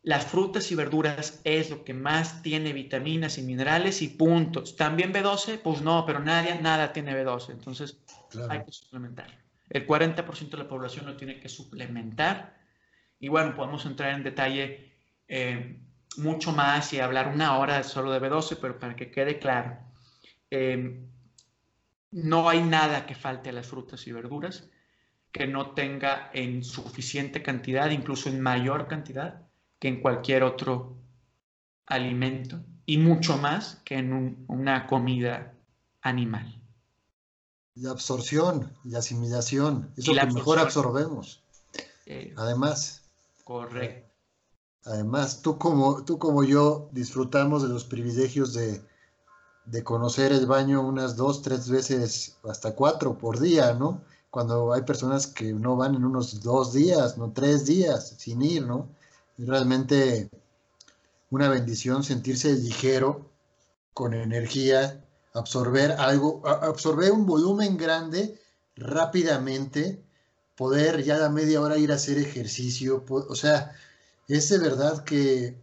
[0.02, 4.76] Las frutas y verduras es lo que más tiene vitaminas y minerales y puntos.
[4.76, 7.50] También B12, pues no, pero nadie, nada tiene B12.
[7.50, 7.98] Entonces
[8.50, 9.41] hay que suplementar.
[9.72, 12.58] El 40% de la población lo tiene que suplementar.
[13.18, 14.92] Y bueno, podemos entrar en detalle
[15.28, 15.80] eh,
[16.18, 19.78] mucho más y hablar una hora solo de B12, pero para que quede claro,
[20.50, 21.00] eh,
[22.10, 24.68] no hay nada que falte a las frutas y verduras
[25.32, 30.98] que no tenga en suficiente cantidad, incluso en mayor cantidad, que en cualquier otro
[31.86, 35.54] alimento y mucho más que en una comida
[36.02, 36.61] animal.
[37.74, 41.42] Y absorción y asimilación, es lo que mejor absorbemos.
[42.06, 43.02] Eh, Además.
[43.44, 44.12] Correcto.
[44.84, 48.82] Además, tú como, tú como yo disfrutamos de los privilegios de,
[49.84, 54.02] conocer el baño unas dos, tres veces, hasta cuatro por día, ¿no?
[54.30, 58.66] Cuando hay personas que no van en unos dos días, no tres días, sin ir,
[58.66, 58.88] ¿no?
[59.38, 60.30] Es realmente
[61.30, 63.30] una bendición sentirse ligero,
[63.94, 68.38] con energía, absorber algo, absorber un volumen grande
[68.76, 70.02] rápidamente,
[70.56, 73.72] poder ya a media hora ir a hacer ejercicio, o sea,
[74.28, 75.56] es de verdad que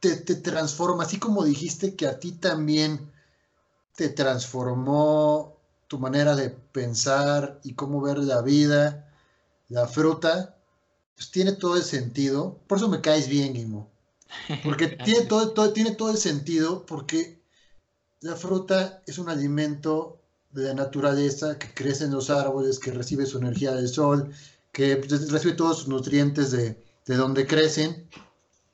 [0.00, 3.10] te, transforma, así como dijiste que a ti también
[3.96, 5.56] te transformó
[5.88, 9.12] tu manera de pensar y cómo ver la vida,
[9.68, 10.56] la fruta,
[11.14, 12.58] pues tiene todo el sentido.
[12.66, 13.88] Por eso me caes bien, Guimo.
[14.62, 17.40] Porque tiene todo, todo, tiene todo el sentido, porque
[18.26, 20.18] la fruta es un alimento
[20.50, 24.32] de la naturaleza que crece en los árboles, que recibe su energía del sol,
[24.72, 28.08] que recibe todos sus nutrientes de, de donde crecen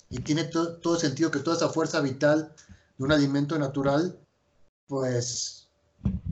[0.08, 2.52] y tiene todo sentido que toda esa fuerza vital
[2.96, 4.18] de un alimento natural
[4.86, 5.68] pues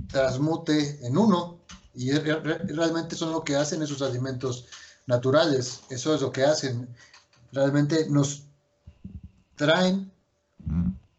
[0.09, 1.61] transmute en uno
[1.94, 4.66] y realmente son lo que hacen esos alimentos
[5.06, 6.88] naturales, eso es lo que hacen,
[7.52, 8.44] realmente nos
[9.56, 10.11] traen,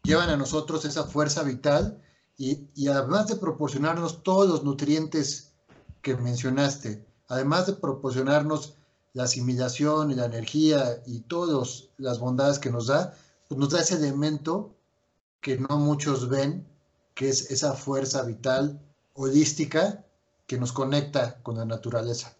[0.02, 2.02] llevan a nosotros esa fuerza vital
[2.36, 5.52] y, además de proporcionarnos todos los nutrientes
[6.00, 8.74] que mencionaste, además de proporcionarnos
[9.12, 13.14] la asimilación y la energía y todas las bondades que nos da,
[13.48, 14.74] pues nos da ese elemento
[15.40, 16.66] que no muchos ven,
[17.14, 18.80] que es esa fuerza vital
[19.14, 20.04] holística
[20.46, 22.34] que nos conecta con la naturaleza.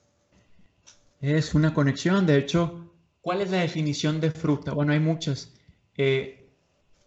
[1.20, 4.72] Es una conexión, de hecho, ¿cuál es la definición de fruta?
[4.72, 5.50] Bueno, hay muchas.
[5.96, 6.41] Eh,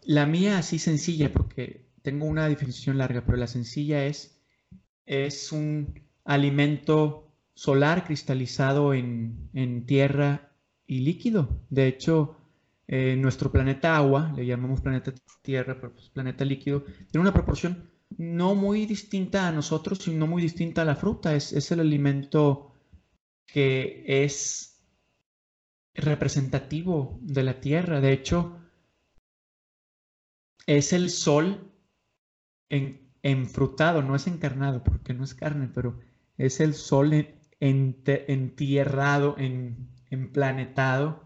[0.05, 4.39] la mía así sencilla, porque tengo una definición larga, pero la sencilla es,
[5.05, 10.51] es un alimento solar cristalizado en, tierra
[10.85, 11.65] y líquido.
[11.69, 12.37] De hecho,
[12.87, 17.89] eh, nuestro planeta agua, le llamamos planeta tierra, pero pues planeta líquido, tiene una proporción
[18.17, 21.35] no muy distinta a nosotros, sino muy distinta a la fruta.
[21.35, 22.73] Es, es el alimento
[23.47, 24.83] que es
[25.95, 28.01] representativo de la tierra.
[28.01, 28.64] De hecho,
[30.65, 31.71] es el sol
[32.69, 35.99] en, enfrutado, no es encarnado, porque no es carne, pero
[36.37, 41.23] es el sol en, entierrado, en, emplanetado,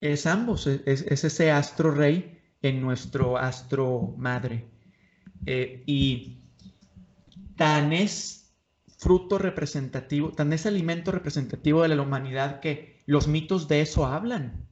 [0.00, 4.68] es ambos, es, ese astro rey en nuestro astro madre.
[5.46, 6.42] Eh, y
[7.56, 8.54] tan es
[8.98, 14.68] fruto representativo, tan es alimento representativo de la humanidad que los mitos de eso hablan.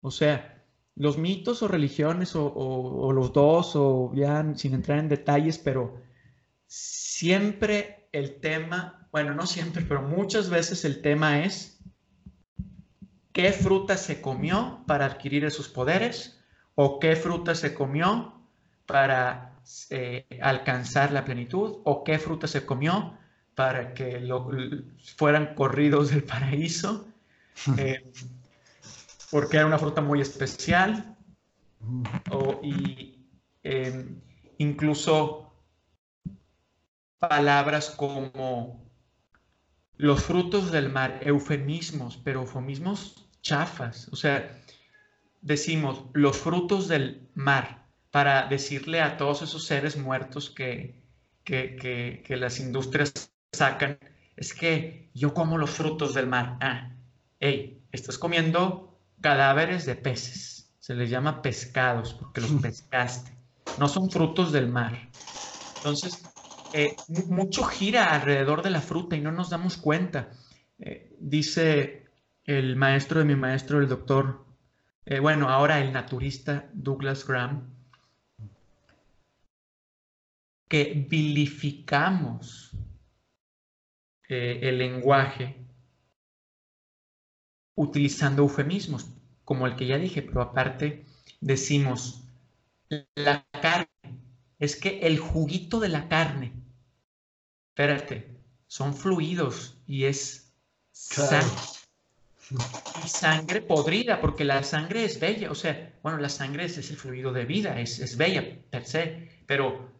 [0.00, 0.51] O sea,
[0.94, 6.00] los mitos o religiones o, los dos, o ya sin entrar en detalles, pero
[6.66, 11.80] siempre el tema, bueno, no siempre, pero muchas veces el tema es
[13.32, 16.38] qué fruta se comió para adquirir esos poderes
[16.74, 18.34] o qué fruta se comió
[18.86, 19.52] para
[19.90, 23.16] eh, alcanzar la plenitud o qué fruta se comió
[23.54, 24.50] para que lo,
[25.16, 27.06] fueran corridos del paraíso,
[27.78, 28.12] eh,
[29.32, 31.16] porque era una fruta muy especial,
[32.30, 32.60] o,
[33.62, 34.20] em,
[34.58, 35.50] incluso
[37.18, 38.92] palabras como
[39.96, 44.60] los frutos del mar, eufemismos, pero eufemismos chafas, o sea,
[45.40, 51.02] decimos los frutos del mar para decirle a todos esos seres muertos que,
[51.42, 53.98] que, que las industrias sacan,
[54.36, 56.58] es que yo como los frutos del mar.
[56.60, 56.92] Ah,
[57.40, 58.91] hey, estás comiendo
[59.22, 60.70] cadáveres de peces.
[60.78, 63.32] Se les llama pescados porque los pescaste.
[63.78, 65.08] No son frutos del mar.
[65.76, 66.22] Entonces,
[66.74, 66.94] eh,
[67.28, 70.30] mucho gira alrededor de la fruta y no nos damos cuenta.
[70.78, 72.06] Eh, dice
[72.44, 74.44] el maestro de mi maestro, el doctor,
[75.06, 77.72] eh, bueno, ahora el naturista Douglas Graham,
[80.68, 82.70] que vilificamos
[84.28, 85.61] el lenguaje
[87.74, 89.06] utilizando eufemismos,
[89.44, 91.04] como el que ya dije, pero aparte
[91.40, 92.22] decimos,
[93.14, 93.88] la carne,
[94.58, 96.52] es que el juguito de la carne,
[97.70, 98.28] espérate,
[98.66, 100.52] son fluidos y es
[100.92, 101.48] sangre.
[103.04, 106.96] Y sangre podrida, porque la sangre es bella, o sea, bueno, la sangre es, el
[106.96, 109.90] fluido de vida, es, es bella per se, pero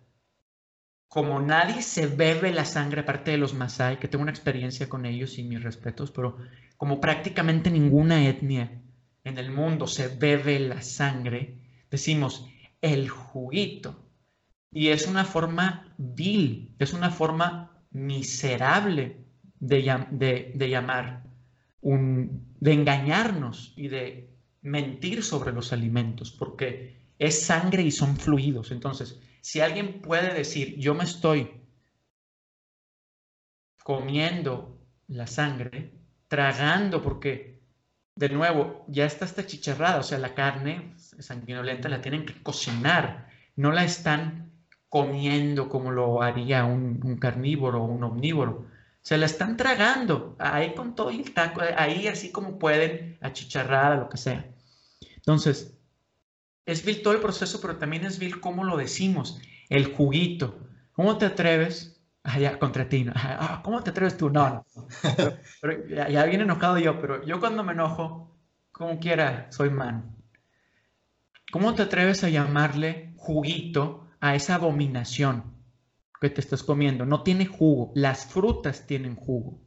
[1.08, 5.04] como nadie se bebe la sangre, aparte de los Masai, que tengo una experiencia con
[5.06, 6.38] ellos y mis respetos, pero
[6.82, 8.82] como prácticamente ninguna etnia
[9.22, 12.48] en el mundo se bebe la sangre, decimos
[12.80, 14.04] el juguito.
[14.72, 19.24] Y es una forma vil, es una forma miserable
[19.60, 21.22] de, de llamar,
[21.82, 28.72] un, de engañarnos y de mentir sobre los alimentos, porque es sangre y son fluidos.
[28.72, 31.48] Entonces, si alguien puede decir, yo me estoy
[33.84, 36.01] comiendo la sangre,
[36.32, 37.60] tragando, porque
[38.16, 43.28] de nuevo, ya está esta chicharrada, o sea, la carne sanguinolenta la tienen que cocinar,
[43.54, 44.50] no la están
[44.88, 48.64] comiendo como lo haría un, carnívoro o un omnívoro.
[49.02, 54.08] Se la están tragando, ahí con todo el taco, ahí así como pueden, achicharrada, lo
[54.08, 54.46] que sea.
[55.16, 55.74] Entonces,
[56.64, 60.66] es vil todo el proceso, pero también es vil cómo lo decimos, el juguito.
[60.92, 62.01] ¿Cómo te atreves?
[62.24, 63.06] Ah, contra ti.
[63.14, 64.30] Ah, ¿Cómo te atreves tú?
[64.30, 64.64] No,
[65.60, 68.36] Pero, ya, ya, enojado yo, pero yo cuando me enojo,
[68.72, 70.16] como quiera, soy man.
[71.52, 75.54] ¿Cómo te atreves a llamarle juguito a esa abominación
[76.20, 77.04] que te estás comiendo?
[77.04, 77.92] No tiene jugo.
[77.94, 79.60] Las frutas tienen jugo.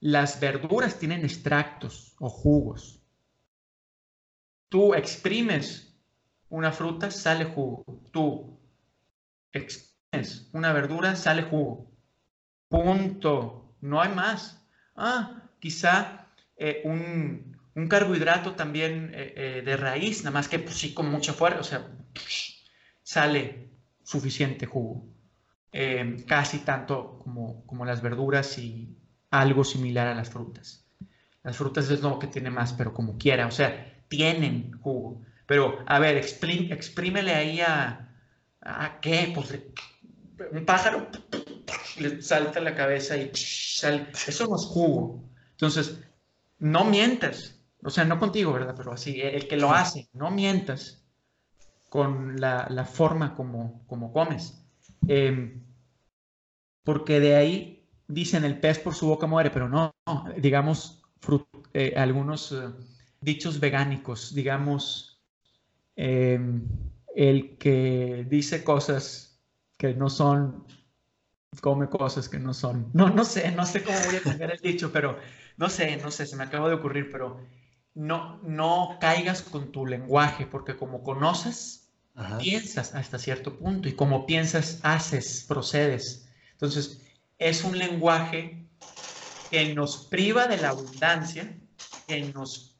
[0.00, 3.02] Las verduras tienen extractos o jugos.
[4.68, 5.98] Tú exprimes
[6.48, 7.84] una fruta, sale jugo.
[8.12, 8.60] Tú
[9.52, 9.95] exprimes
[10.52, 11.90] una verdura, sale jugo.
[12.68, 13.74] Punto.
[13.80, 14.62] No hay más.
[14.96, 16.26] Ah, quizá
[16.56, 21.32] eh, un, carbohidrato también eh, eh, de raíz, nada más que pues, sí con mucha
[21.32, 21.86] fuerza, o sea,
[23.02, 23.68] sale
[24.02, 25.04] suficiente jugo.
[26.26, 28.96] casi tanto como, como las verduras y
[29.30, 30.86] algo similar a las frutas.
[31.42, 33.70] Las frutas es lo que tiene más, pero como quiera, o sea,
[34.08, 35.22] tienen jugo.
[35.46, 38.08] Pero, a ver, exprímele ahí a,
[38.62, 39.60] a qué, pues
[40.52, 41.08] un pájaro
[41.98, 44.08] le salta la cabeza y sale.
[44.26, 45.24] Eso no es jugo.
[45.52, 45.98] Entonces,
[46.58, 47.60] no mientas.
[47.82, 48.74] O sea, no contigo, ¿verdad?
[48.76, 51.04] Pero así, el que lo hace, no mientas
[51.88, 54.64] con la, forma como, como comes.
[55.08, 55.62] Em,
[56.84, 59.94] porque de ahí dicen el pez por su boca muere, pero no,
[60.36, 61.02] digamos,
[61.74, 62.68] eh, algunos eh,
[63.20, 65.16] dichos vegánicos, digamos,
[65.96, 66.68] Em,
[67.14, 69.35] el que dice cosas
[69.76, 70.66] que no son,
[71.60, 72.90] come cosas que no son.
[72.92, 75.18] No, no sé, no sé cómo voy a cambiar el dicho, pero
[75.56, 77.40] no sé, no sé, se me acaba de ocurrir, pero
[77.94, 81.90] no, no caigas con tu lenguaje, porque como conoces,
[82.38, 86.28] piensas hasta cierto punto, y como piensas, haces, procedes.
[86.52, 87.02] Entonces,
[87.38, 88.66] es un lenguaje
[89.50, 91.58] que nos priva de la abundancia,
[92.06, 92.76] que nos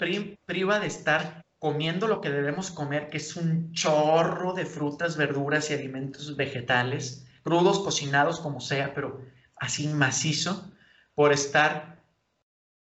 [0.46, 5.70] priva de estar comiendo lo que debemos comer, que es un chorro de frutas, verduras
[5.70, 9.20] y alimentos vegetales, crudos, cocinados, como sea, pero
[9.56, 10.72] así macizo
[11.14, 12.02] por estar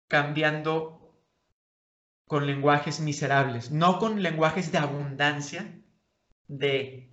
[0.09, 1.15] cambiando
[2.27, 5.81] con lenguajes miserables, no con lenguajes de abundancia,
[6.49, 7.13] de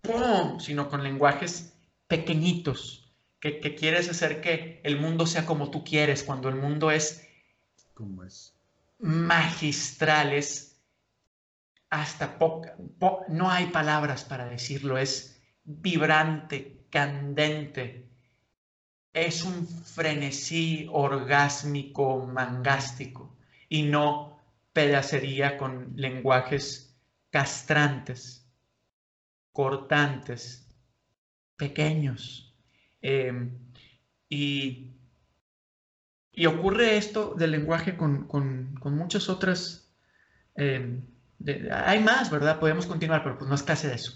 [0.00, 1.78] ¡pum!, sino con lenguajes
[2.08, 7.28] pequeñitos, que, quieres hacer que el mundo sea como tú quieres, cuando el mundo es,
[8.26, 8.56] es?
[8.98, 10.75] magistral, es
[12.00, 12.38] hasta
[13.28, 18.06] no hay palabras para decirlo, es vibrante, candente,
[19.14, 23.34] es un frenesí orgásmico, mangástico,
[23.68, 24.38] y no
[24.74, 26.94] pedacería con lenguajes
[27.30, 28.46] castrantes,
[29.52, 30.68] cortantes,
[31.56, 32.54] pequeños.
[33.00, 33.58] Em,
[34.28, 34.92] y,
[36.46, 38.28] ocurre esto del lenguaje con,
[38.84, 39.90] muchas otras...
[41.44, 42.58] Em, hay más, ¿verdad?
[42.58, 44.12] Podemos continuar, pero pues no es clase de eso.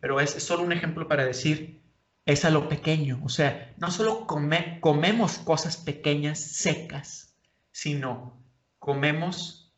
[0.00, 1.82] Pero es, solo un ejemplo para decir,
[2.26, 3.20] es a lo pequeño.
[3.24, 7.34] O sea, no solo comemos cosas pequeñas, secas,
[7.70, 8.42] sino
[8.78, 9.72] comemos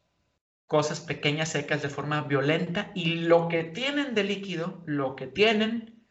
[0.67, 6.03] cosas pequeñas, secas de forma violenta y lo que tienen de líquido, lo que tienen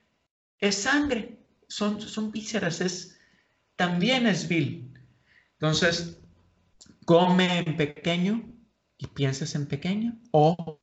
[0.60, 3.20] es sangre, son, son vísceras, es,
[3.76, 4.94] también es vil.
[5.54, 6.20] Entonces,
[7.06, 8.53] come en pequeño
[8.98, 10.80] y piensas en pequeño o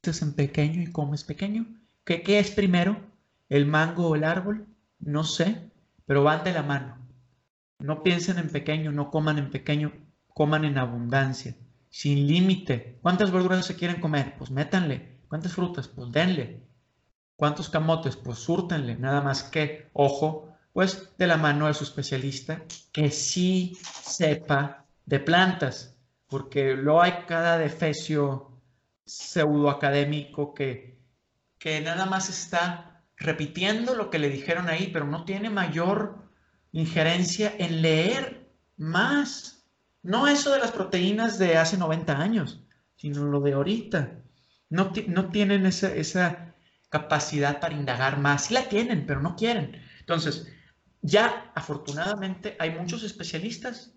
[0.00, 1.66] piensas en pequeño y comes pequeño.
[2.04, 3.00] ¿Qué, ¿Qué es primero?
[3.48, 4.66] ¿El mango o el árbol?
[4.98, 5.70] No sé,
[6.06, 6.98] pero van de la mano.
[7.78, 9.92] No piensen en pequeño, no coman en pequeño,
[10.28, 11.56] coman en abundancia,
[11.90, 12.98] sin límite.
[13.02, 14.34] ¿Cuántas verduras se quieren comer?
[14.38, 15.20] Pues métanle.
[15.28, 15.88] ¿Cuántas frutas?
[15.88, 16.62] Pues denle.
[17.36, 18.16] ¿Cuántos camotes?
[18.16, 18.96] Pues súrtenle.
[18.96, 22.62] Nada más que, ojo, pues de la mano de su especialista
[22.92, 25.95] que sí sepa de plantas,
[26.28, 28.60] porque luego hay cada defecio
[29.04, 30.98] pseudoacadémico que,
[31.58, 36.18] que nada más está repitiendo lo que le dijeron ahí, pero no tiene mayor
[36.72, 38.46] injerencia en leer
[38.76, 39.56] más
[40.06, 42.62] no eso de las proteínas de hace 90 años,
[42.94, 44.22] sino lo de ahorita.
[44.70, 46.54] No, no tienen esa,
[46.88, 48.44] capacidad para indagar más.
[48.44, 49.82] Sí la tienen, pero no quieren.
[49.98, 50.46] Entonces,
[51.02, 53.94] ya afortunadamente hay muchos especialistas.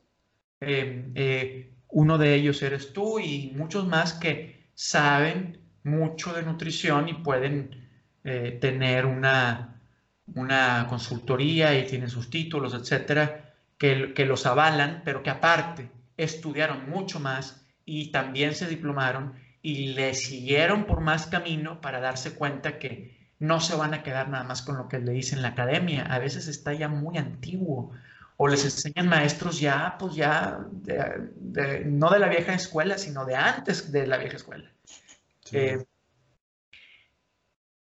[0.59, 7.09] Em, eh, uno de ellos eres tú y muchos más que saben mucho de nutrición
[7.09, 7.87] y pueden
[8.23, 9.81] eh, tener una,
[10.35, 16.89] una consultoría y tienen sus títulos, etcétera, que, que los avalan, pero que aparte estudiaron
[16.89, 22.77] mucho más y también se diplomaron y le siguieron por más camino para darse cuenta
[22.77, 26.03] que no se van a quedar nada más con lo que le dicen la academia.
[26.03, 27.91] A veces está ya muy antiguo
[28.41, 30.65] o les enseñan maestros ya, pues ya,
[31.85, 34.71] no de la vieja escuela, sino de antes de la vieja escuela.
[35.51, 35.85] Eh,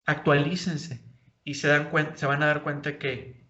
[0.06, 1.02] actualícense
[1.42, 3.48] y se, dan cuenta, se van a dar cuenta que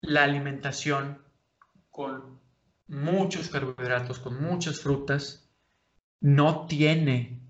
[0.00, 1.22] la alimentación
[1.90, 2.40] con
[2.88, 5.48] muchos carbohidratos, con muchas frutas,
[6.20, 7.40] no tiene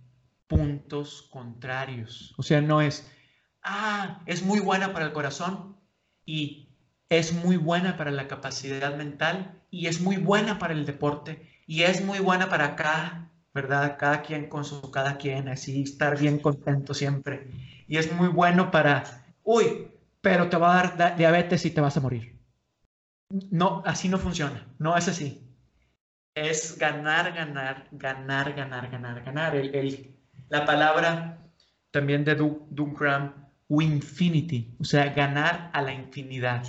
[0.49, 2.35] puntos contrarios.
[2.37, 3.11] O sea, no es,
[3.63, 5.79] ah, es muy buena para el corazón
[6.27, 6.62] y
[7.19, 11.83] es muy buena para la capacidad mental y es muy buena para el deporte y
[11.83, 13.97] es muy buena para acá, ¿verdad?
[13.99, 17.51] Cada quien con su cada quien, así estar bien contento siempre.
[17.87, 19.05] Y es muy bueno para,
[19.45, 19.89] uy,
[20.23, 22.39] pero te va a dar diabetes y te vas a morir.
[23.51, 25.47] No, así no funciona, no es así.
[26.35, 29.57] Es ganar, ganar, ganar, ganar, ganar, ganar.
[29.57, 30.17] El,
[30.49, 31.39] la palabra
[31.91, 33.41] también de Dungram,
[33.81, 36.64] infinity, o sea, ganar a la infinidad.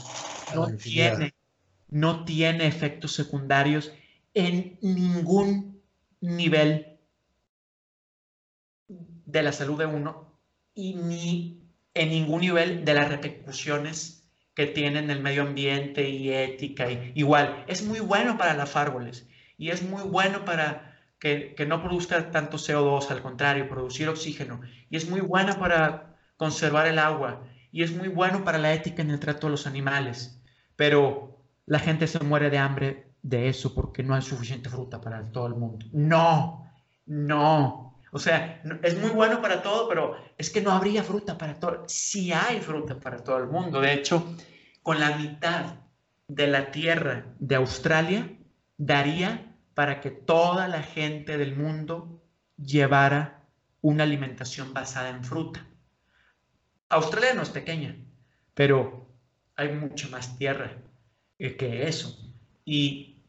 [0.55, 1.33] No, Tiene,
[1.89, 3.91] no tiene efectos secundarios
[4.33, 5.81] en ningún
[6.21, 6.99] nivel
[8.87, 10.39] de la salud de uno
[10.73, 16.91] y ni en ningún nivel de las repercusiones que tienen el medio ambiente y ética.
[16.91, 19.27] Y, igual, es muy bueno para las árboles
[19.57, 24.61] y es muy bueno para que, no produzca tanto CO2, al contrario, producir oxígeno.
[24.89, 29.01] Y es muy bueno para conservar el agua y es muy bueno para la ética
[29.01, 30.39] en el trato de los animales.
[30.75, 35.31] Pero la gente se muere de hambre de eso porque no hay suficiente fruta para
[35.31, 35.85] todo el mundo.
[35.91, 36.69] No,
[37.05, 37.99] no.
[38.11, 41.83] O sea, es muy bueno para todo, pero es que no habría fruta para todo.
[41.87, 43.81] Sí hay fruta para todo el mundo.
[43.81, 44.35] De hecho,
[44.83, 45.77] con la mitad
[46.27, 48.29] de la tierra de Australia
[48.77, 52.21] daría para que toda la gente del mundo
[52.57, 53.47] llevara
[53.81, 55.65] una alimentación basada en fruta.
[56.93, 57.95] Australia no es pequeña,
[58.53, 59.07] pero
[59.55, 60.83] hay mucha más tierra
[61.51, 62.17] que eso.
[62.65, 63.23] Y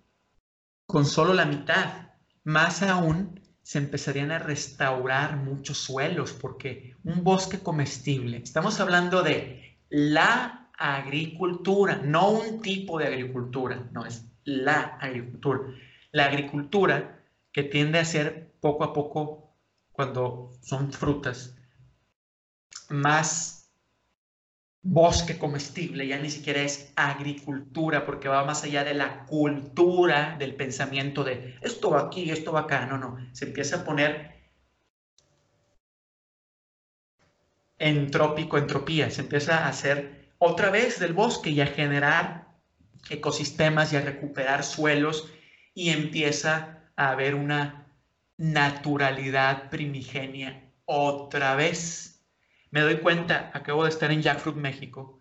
[0.87, 2.13] con solo la mitad,
[2.45, 9.79] más aún, se empezarían a restaurar muchos suelos, porque un bosque comestible, estamos hablando de
[9.89, 15.61] la agricultura, no un tipo de agricultura, no es la agricultura.
[16.13, 19.57] La agricultura que tiende a ser poco a poco,
[19.93, 21.57] cuando son frutas,
[22.91, 23.54] más
[24.85, 30.55] bosque comestible, ya ni siquiera es agricultura, porque va más allá de la cultura del
[30.55, 34.35] pensamiento de esto va aquí, esto va acá, no, no, se empieza a poner
[37.79, 42.49] entrópico, entropía, se empieza a hacer otra vez del bosque y a generar
[43.11, 45.31] ecosistemas y a recuperar suelos
[45.75, 47.87] y empieza a haber una
[48.37, 52.14] naturalidad primigenia otra vez.
[52.75, 55.21] Me doy cuenta, acabo de estar en Jackfruit, México,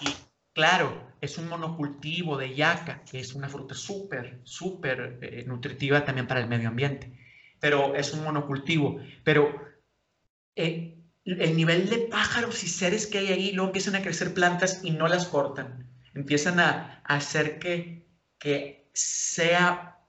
[0.00, 0.08] y
[0.52, 6.26] claro, es un monocultivo de yaca, que es una fruta súper, súper eh, nutritiva también
[6.26, 7.16] para el medio ambiente,
[7.60, 9.00] pero es un monocultivo.
[9.22, 9.64] Pero
[10.56, 14.80] eh, el nivel de pájaros y seres que hay ahí, luego empiezan a crecer plantas
[14.82, 15.88] y no las cortan.
[16.14, 18.08] Empiezan a, hacer que,
[18.40, 20.00] que sea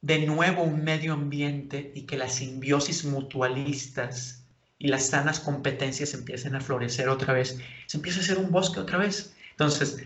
[0.00, 4.45] de nuevo un medio ambiente y que las simbiosis mutualistas
[4.78, 7.58] y las sanas competencias empiecen a florecer otra vez.
[7.86, 9.34] Se empieza a hacer un bosque otra vez.
[9.50, 10.04] Entonces,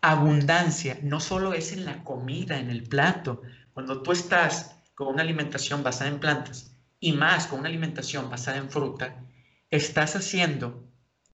[0.00, 3.42] abundancia no solo es en la comida, en el plato.
[3.74, 6.70] Cuando tú estás con una alimentación basada en plantas,
[7.00, 9.24] y más con una alimentación basada en fruta,
[9.70, 10.86] estás haciendo,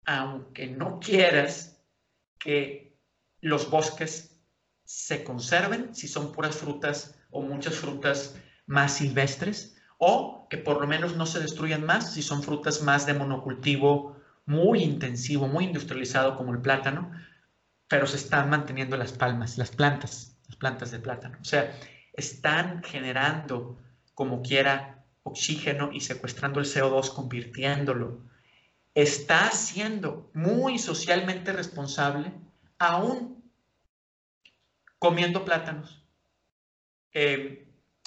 [0.06, 1.78] aunque no quieras,
[2.38, 2.98] que
[3.40, 4.36] los bosques
[4.84, 8.34] se conserven si son puras frutas o muchas frutas
[8.66, 13.04] más silvestres, o que por lo menos no se destruyan más si son frutas más
[13.04, 17.12] de monocultivo muy intensivo, muy industrializado como el plátano,
[17.86, 21.36] pero se están manteniendo las palmas, las plantas, las plantas de plátano.
[21.42, 21.78] O sea,
[22.14, 23.78] están generando
[24.14, 28.22] como quiera oxígeno y secuestrando el CO2, convirtiéndolo.
[28.94, 32.32] Está siendo muy socialmente responsable,
[32.78, 33.44] aún
[34.98, 36.02] comiendo plátanos.
[37.12, 37.59] Eh,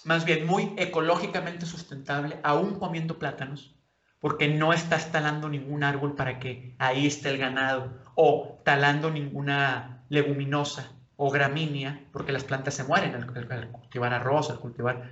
[0.06, 3.76] más bien, muy ecológicamente sustentable, aún comiendo plátanos,
[4.20, 10.06] porque no estás talando ningún árbol para que ahí esté el ganado, o talando ninguna
[10.10, 13.26] leguminosa o gramínea, porque las plantas se mueren al
[13.72, 15.12] cultivar arroz, al cultivar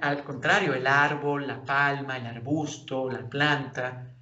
[0.00, 4.14] al contrario, el árbol, la palma, el arbusto, la planta,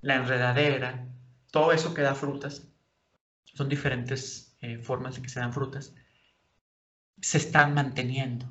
[0.00, 1.08] la enredadera,
[1.50, 2.68] todo eso que da frutas,
[3.44, 5.94] son diferentes eh, formas de que se dan frutas,
[7.20, 8.46] se están manteniendo.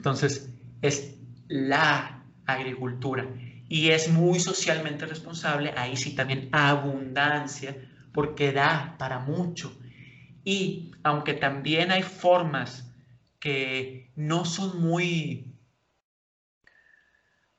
[0.00, 0.48] Entonces,
[0.80, 3.28] es la agricultura
[3.68, 7.76] y es muy socialmente responsable, ahí sí también abundancia,
[8.10, 9.78] porque da para mucho.
[10.42, 12.90] Y aunque también hay formas
[13.40, 15.54] que no son muy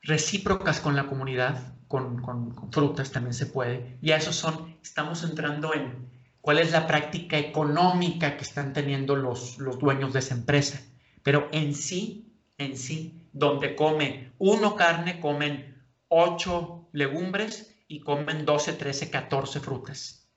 [0.02, 2.24] recíprocas con la comunidad, con,
[2.72, 4.00] frutas también se puede.
[4.02, 6.10] Y a eso son, estamos entrando en
[6.42, 10.82] cuál es la práctica económica que están teniendo los, los dueños de esa empresa.
[11.24, 12.31] Pero en sí,
[12.66, 20.28] en sí, donde come uno carne, comen ocho legumbres y comen 12, 13, 14 frutas.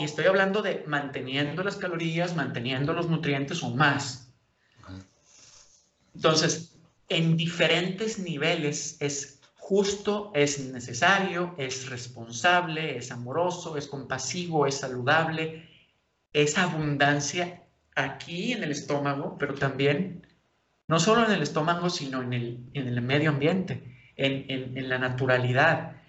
[0.00, 4.32] Y estoy hablando de manteniendo las calorías, manteniendo los nutrientes o más.
[6.14, 6.74] Entonces,
[7.08, 15.68] en diferentes niveles es justo, es necesario, es responsable, es amoroso, es compasivo, es saludable,
[16.32, 17.62] es abundancia
[17.94, 20.26] aquí en el estómago, pero también
[20.90, 24.98] no solo en el estómago, sino en el, en el medio ambiente, en, en la
[24.98, 26.02] naturalidad.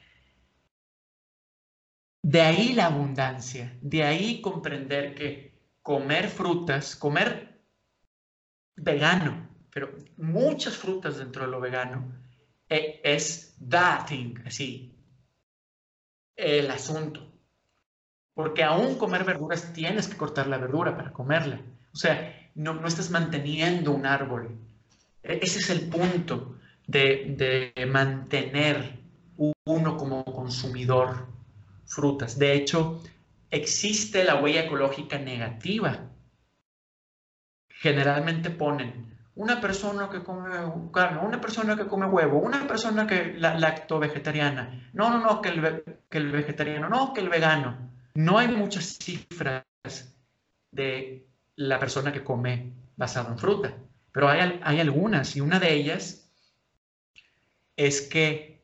[2.23, 5.53] De ahí la abundancia, de ahí comprender que
[5.83, 7.61] comer frutas, comer
[8.75, 12.19] vegano, pero muchas frutas dentro de lo vegano
[12.67, 14.95] eh, es that thing, así,
[16.35, 17.31] el asunto.
[18.33, 21.61] Porque aún comer verduras tienes que cortar la verdura para comerla.
[21.93, 24.70] O sea, no, no estás manteniendo un árbol.
[25.23, 26.57] E, ese es el punto
[26.87, 28.99] de, de mantener
[29.65, 31.27] uno como consumidor
[31.85, 32.37] frutas.
[32.37, 33.01] De hecho,
[33.49, 36.09] existe la huella ecológica negativa.
[37.69, 40.49] Generalmente ponen una persona que come
[40.93, 44.89] carne, una persona que come huevo, una persona que la, lacto vegetariana.
[44.93, 47.91] No, no, no, que el, que el vegetariano, no, que el vegano.
[48.13, 49.63] No hay muchas cifras
[50.71, 53.73] de la persona que come basado en fruta,
[54.11, 56.29] pero hay, hay algunas y una de ellas
[57.75, 58.63] es que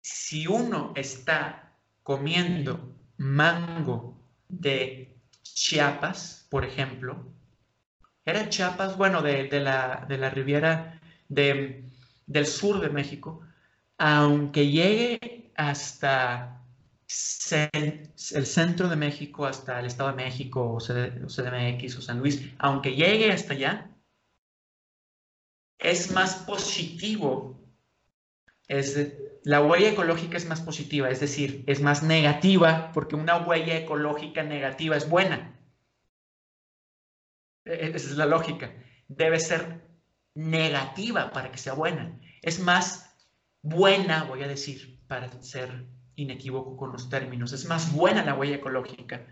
[0.00, 1.72] si uno está
[2.02, 4.16] comiendo mango
[4.48, 7.26] de Chiapas, por ejemplo,
[8.24, 13.40] era Chiapas, bueno, de, la, de la Riviera del sur de México,
[13.98, 16.60] aunque llegue hasta
[18.32, 22.94] el centro de México hasta el Estado de México o, CDMX o San Luis, aunque
[22.94, 23.90] llegue hasta allá,
[25.78, 27.60] es más positivo.
[28.68, 28.96] Es
[29.44, 34.42] la huella ecológica es más positiva, es decir, es más negativa, porque una huella ecológica
[34.42, 35.56] negativa es buena.
[37.64, 38.74] E, e, esa es la lógica.
[39.06, 39.82] Debe ser
[40.34, 42.20] negativa para que sea buena.
[42.42, 43.16] Es más
[43.62, 47.52] buena, voy a decir, para ser inequívoco con los términos.
[47.52, 49.26] Es más buena la huella ecológica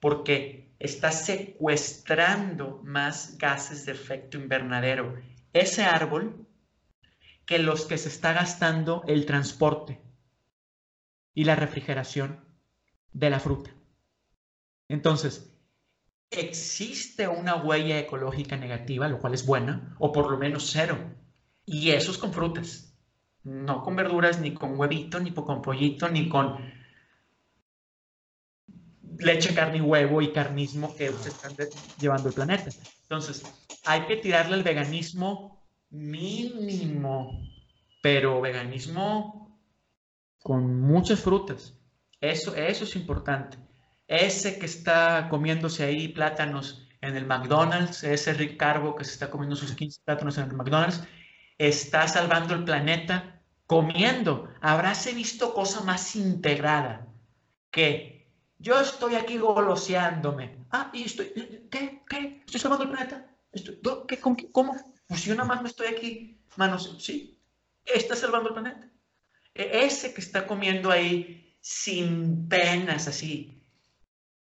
[0.00, 5.20] porque está secuestrando más gases de efecto invernadero
[5.52, 6.46] ese árbol
[7.46, 10.00] que los que se está gastando el transporte
[11.34, 12.44] y la refrigeración
[13.12, 13.70] de la fruta.
[14.88, 15.54] Entonces,
[16.30, 20.98] existe una huella ecológica negativa, lo cual es buena, o por lo menos cero.
[21.64, 22.96] Y eso es con frutas.
[23.44, 26.58] No con verduras, ni con huevito, ni con pollito, ni con
[29.18, 31.54] leche, carne y huevo y carnismo que se están
[32.00, 32.70] llevando el planeta.
[33.02, 33.42] Entonces,
[33.84, 37.40] hay que tirarle el veganismo mínimo,
[38.02, 39.58] pero veganismo
[40.42, 41.74] con muchas frutas.
[42.20, 43.58] Eso, eso es importante.
[44.06, 49.30] Ese que está comiéndose ahí plátanos en el McDonald's, ese Rick Carbo que se está
[49.30, 51.02] comiendo sus 15 plátanos en el McDonald's,
[51.58, 54.48] está salvando el planeta comiendo.
[54.60, 57.06] Habráse visto cosa más integrada
[57.70, 58.17] que
[58.58, 60.58] yo estoy aquí goloseándome.
[60.70, 61.32] Ah, y estoy,
[61.70, 62.02] ¿qué?
[62.08, 62.42] ¿Qué?
[62.44, 63.26] ¿Estoy salvando el planeta?
[64.08, 64.18] ¿qué,
[64.52, 64.76] ¿Cómo?
[65.06, 67.40] Pues yo nada más me estoy aquí, manos, sí,
[67.84, 68.90] está salvando el planeta.
[69.54, 73.62] E, ese que está comiendo ahí sin penas, así,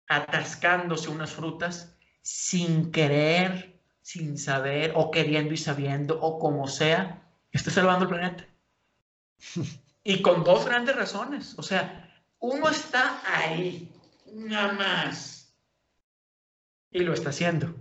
[0.08, 7.72] atascándose unas frutas, sin querer, sin saber, o queriendo y sabiendo, o como sea, está
[7.72, 8.48] salvando el planeta.
[10.04, 11.56] Y con dos grandes razones.
[11.58, 13.92] O sea, uno está ahí,
[14.34, 15.56] nada más.
[16.92, 17.76] Y lo está haciendo.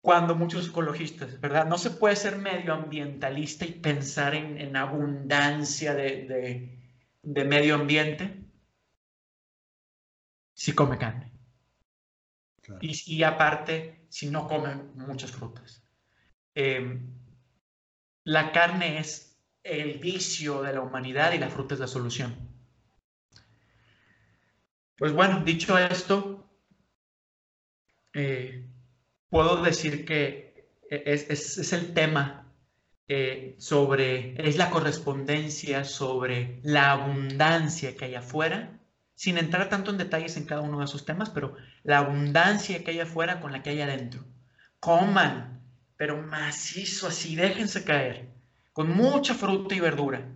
[0.00, 1.66] Cuando muchos ecologistas, ¿verdad?
[1.66, 6.78] No se puede ser medioambientalista y pensar en, abundancia de,
[7.22, 8.44] medio ambiente
[10.54, 11.32] si come carne.
[12.80, 15.84] Y, aparte, si no come muchas frutas.
[16.54, 17.12] Em,
[18.24, 22.55] la carne es el vicio de la humanidad y la fruta es la solución.
[24.98, 26.48] Pues bueno, dicho esto,
[28.14, 28.66] eh,
[29.28, 32.50] puedo decir que es, el tema
[33.08, 38.80] eh, sobre, es la correspondencia sobre la abundancia que hay afuera,
[39.14, 42.92] sin entrar tanto en detalles en cada uno de esos temas, pero la abundancia que
[42.92, 44.24] hay afuera con la que hay adentro.
[44.80, 45.60] Coman,
[45.98, 48.30] pero macizo así, déjense caer
[48.72, 50.26] con mucha fruta y verdura,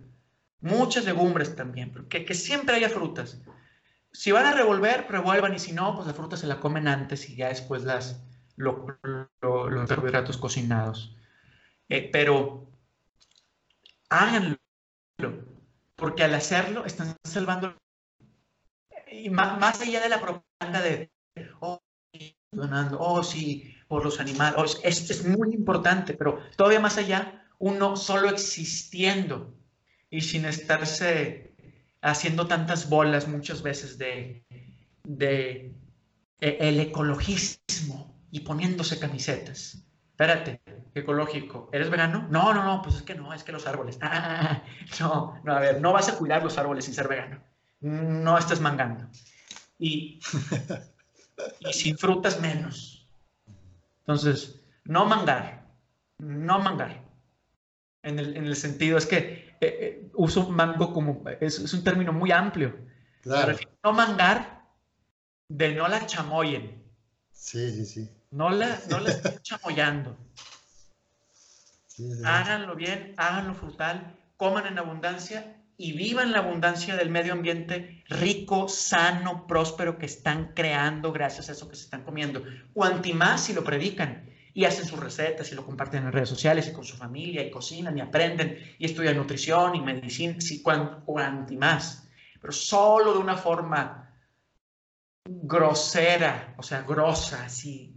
[0.59, 3.41] muchas legumbres también, que, que siempre haya frutas.
[4.13, 7.29] Si van a revolver, revuelvan y si no, pues la fruta se la comen antes
[7.29, 8.23] y ya después las,
[8.57, 8.77] los
[9.87, 11.15] carbohidratos cocinados.
[11.87, 12.69] Eh, pero
[14.09, 14.57] háganlo,
[15.95, 17.75] porque al hacerlo están salvando.
[19.11, 21.11] Y más, allá de la propaganda de,
[21.59, 21.81] oh,
[22.51, 27.95] donando, oh, sí, por los animales, oh, es muy importante, pero todavía más allá, uno
[27.95, 29.53] solo existiendo
[30.09, 31.50] y sin estarse
[32.01, 34.45] haciendo tantas bolas muchas veces de,
[35.03, 35.75] de
[36.39, 39.83] e, el ecologismo y poniéndose camisetas.
[40.11, 40.61] Espérate,
[40.93, 42.27] ecológico, ¿eres vegano?
[42.29, 43.97] No, no, no, pues es que no, es que los árboles.
[44.99, 47.41] no, no, a ver, no vas a cuidar los árboles sin ser vegano.
[47.79, 49.07] No estás mangando.
[49.79, 50.19] Y,
[51.59, 53.07] y sin frutas menos.
[53.99, 55.65] Entonces, no mangar,
[56.19, 57.01] no mangar
[58.03, 62.75] en el, sentido, es que eh, eh, uso mango como, es, un término muy amplio.
[63.21, 63.55] Claro.
[63.83, 64.63] no mangar
[65.47, 66.83] de no la chamoyen.
[67.31, 68.09] Sí, sí, sí.
[68.31, 70.17] No la, no la estén chamoyando.
[72.25, 78.67] Háganlo bien, háganlo frutal, coman en abundancia y vivan la abundancia del medio ambiente rico,
[78.67, 82.43] sano, próspero que están creando gracias a eso que se están comiendo.
[82.73, 86.67] Cuanti más si lo predican y hacen sus recetas y lo comparten en redes sociales
[86.67, 91.57] y con su familia y cocinan y aprenden y estudian nutrición y medicina, y cuanti
[91.57, 92.07] más,
[92.39, 94.09] pero solo de una forma
[95.25, 97.95] grosera, o sea, grosa, así,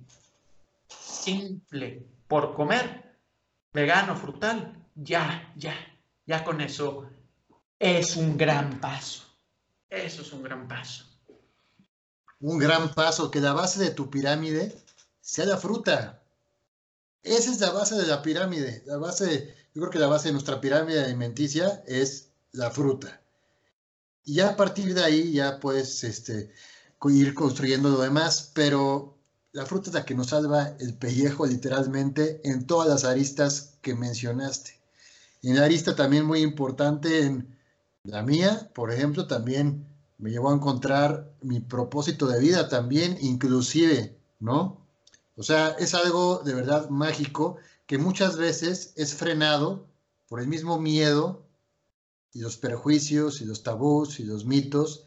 [0.89, 3.19] simple, por comer,
[3.73, 5.75] vegano, frutal, ya, ya,
[6.27, 7.09] ya con eso
[7.79, 9.25] es un gran paso.
[9.89, 11.05] Eso es un gran paso.
[12.41, 14.77] Un gran paso, que la base de tu pirámide
[15.21, 16.24] sea la fruta.
[17.25, 18.83] Esa es la base de la pirámide.
[18.87, 23.21] La base, yo creo que la base de nuestra pirámide alimenticia es la fruta.
[24.25, 26.53] Y ya a partir de ahí ya puedes este,
[27.07, 29.17] ir construyendo lo demás, pero
[29.53, 33.95] la fruta es la que nos salva el pellejo literalmente en todas las aristas que
[33.95, 34.79] mencionaste.
[35.43, 37.57] En la arista también muy importante en
[38.05, 39.87] la mía, por ejemplo, también
[40.19, 44.84] me llevó a encontrar mi propósito de vida también, inclusive, ¿no?
[45.37, 47.57] O sea, es algo de verdad mágico
[47.87, 49.87] que muchas veces es frenado
[50.29, 51.43] por el mismo miedo
[52.33, 55.07] y los perjuicios y los tabús y los mitos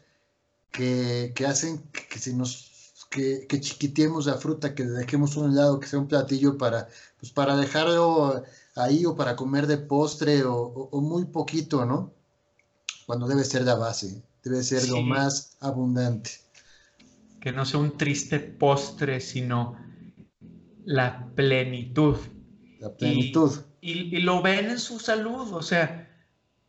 [0.70, 5.80] que, hacen que, se nos que, que, chiquiteemos la fruta, que dejemos a un lado,
[5.80, 8.44] que sea un platillo para, pues para dejarlo
[8.76, 12.12] ahí o para comer de postre o, muy poquito, ¿no?
[13.06, 16.30] Cuando debe ser la base, debe ser lo más abundante.
[17.40, 19.76] Que no sea un triste postre, sino
[20.88, 22.16] la plenitud.
[22.80, 23.52] La plenitud.
[23.82, 26.08] Y, y, lo ven en su salud, o sea,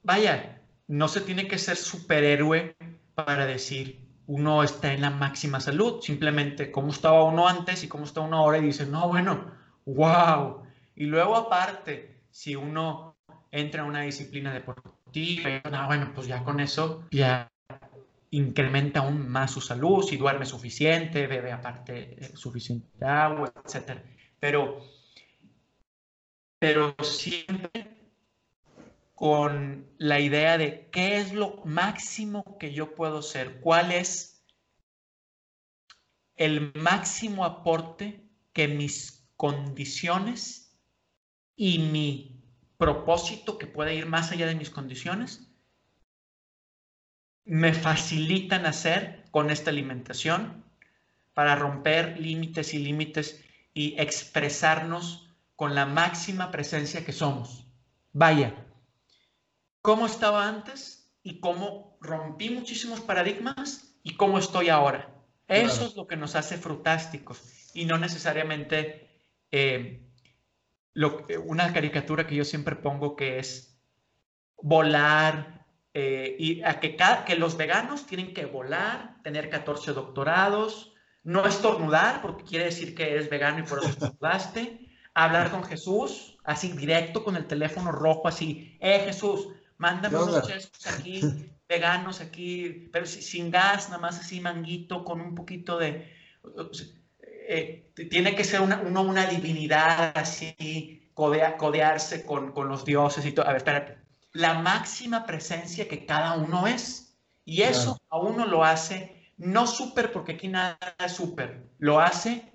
[0.04, 2.76] vaya, no se tiene que ser superhéroe
[3.16, 8.04] para decir uno está en la máxima salud, simplemente cómo estaba uno antes y cómo
[8.04, 9.52] está uno ahora y dice, no, bueno,
[9.86, 10.64] wow.
[10.96, 13.16] Y luego aparte, si uno
[13.52, 17.50] entra a una disciplina deportiva, no, bueno, pues ya con eso ya
[18.32, 24.00] incrementa aún más su salud, si duerme suficiente, bebe aparte eh, suficiente agua, etc.
[24.40, 24.82] Pero,
[26.60, 27.98] pero siempre
[29.16, 34.46] con la idea de qué es lo máximo que yo puedo ser, cuál es
[36.36, 38.24] el máximo aporte
[38.54, 40.78] que mis condiciones
[41.56, 42.42] y mi
[42.78, 45.49] propósito, que puede ir más allá de mis condiciones,
[47.46, 50.64] me facilitan hacer con esta alimentación
[51.34, 57.66] para romper límites y límites y expresarnos con la máxima presencia que somos.
[58.14, 58.66] Vaya,
[59.82, 65.10] ¿cómo estaba antes y cómo rompí muchísimos paradigmas y cómo estoy ahora?
[65.48, 69.10] Eso es lo que nos hace frutásticos y no necesariamente
[69.52, 70.08] eh,
[70.94, 73.80] lo, una caricatura que yo siempre pongo que es
[74.62, 75.59] volar,
[76.02, 76.96] eh, y a que,
[77.26, 80.94] que los veganos tienen que volar, tener 14 doctorados,
[81.24, 84.80] no estornudar, porque quiere decir que eres vegano y por eso estornudaste,
[85.14, 90.88] hablar con Jesús, así directo con el teléfono rojo, así, eh Jesús, mándame unos chescos
[90.88, 91.20] aquí,
[91.68, 96.10] veganos aquí, pero sin gas, nada más así manguito, con un poquito de...
[97.52, 103.34] Eh, tiene que ser una, uno una divinidad así, codearse con, con los dioses y
[103.34, 103.48] todo.
[103.48, 103.99] A ver, espérate
[104.32, 107.18] la máxima presencia que cada uno es.
[107.46, 112.52] Y eso a uno lo hace no súper, porque aquí nada es súper, lo hace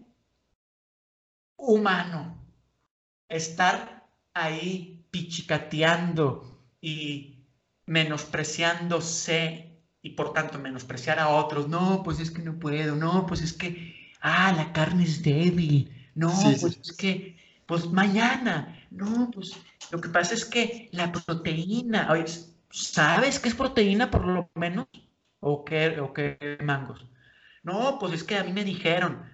[1.57, 2.39] humano.
[3.29, 7.47] Estar ahí pichicateando y
[7.87, 11.69] menospreciándose y por tanto menospreciar a otros.
[11.69, 15.91] No, pues es que no puedo, no, pues es que, ah, la carne es débil,
[16.15, 19.57] no, pues es que, pues mañana, no, pues
[19.91, 22.09] lo que pasa es que la proteína,
[22.71, 24.87] ¿sabes qué es proteína por lo menos?
[25.41, 27.07] ¿O qué, o qué mangos?
[27.63, 29.31] No, pues es que a mí me dijeron.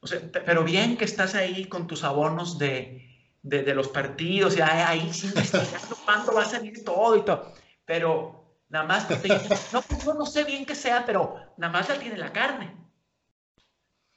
[0.00, 3.04] O sea, pero bien que estás ahí con tus abonos de,
[3.42, 7.54] de, los partidos y ahí sí investigando cuándo va a salir todo y todo.
[7.84, 9.38] Pero nada más proteína.
[9.72, 12.74] No, pues yo no sé bien qué sea, pero nada más la tiene la carne.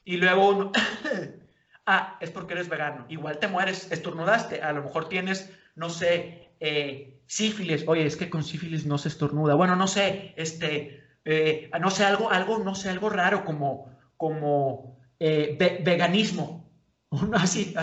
[0.03, 0.71] Y luego uno,
[1.87, 3.05] ah, es porque eres vegano.
[3.09, 4.61] Igual te mueres, estornudaste.
[4.61, 9.09] A lo mejor tienes no sé, eh, sífilis, oye, es que con sífilis no se
[9.09, 13.95] estornuda, bueno, no sé, este, eh, no sé, algo, algo, no sé, algo raro como,
[14.17, 16.67] como eh, veganismo,
[17.33, 17.75] así,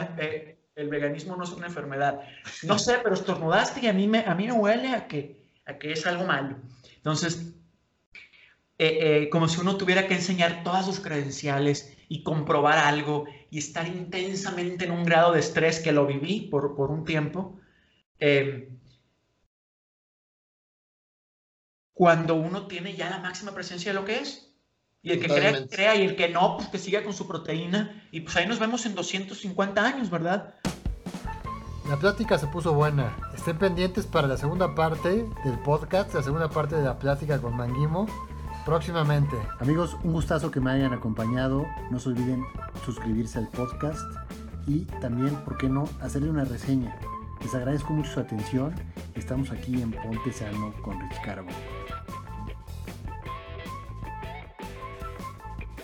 [0.75, 2.21] el veganismo no es una enfermedad,
[2.65, 5.79] no sé, pero estornudaste y a mí me, a mí me huele a que, a
[5.79, 6.57] que es algo malo.
[6.97, 7.55] Entonces,
[9.31, 14.85] como si uno tuviera que enseñar todas sus credenciales y comprobar algo y estar intensamente
[14.85, 17.59] en un grado de estrés que lo viví por, por un tiempo,
[18.19, 18.79] Em,
[21.93, 24.51] cuando uno tiene ya la máxima presencia de lo que es.
[25.03, 28.09] Y el que crea, crea, y el que no, pues que siga con su proteína.
[28.11, 30.55] Y pues ahí nos vemos en 250 años, ¿verdad?
[31.91, 33.15] La plática se puso buena.
[33.35, 37.55] Estén pendientes para la segunda parte del podcast, la segunda parte de la plática con
[37.55, 38.07] Manguimo,
[38.65, 39.37] próximamente.
[39.61, 41.67] Amigos, un gustazo que me hayan acompañado.
[41.91, 42.45] No se olviden
[42.85, 44.01] suscribirse al podcast
[44.67, 46.97] y también, ¿por qué no?, hacerle una reseña.
[47.43, 48.75] Les agradezco mucho su atención.
[49.15, 51.49] Estamos aquí en Ponte Sano con Rich Carbo.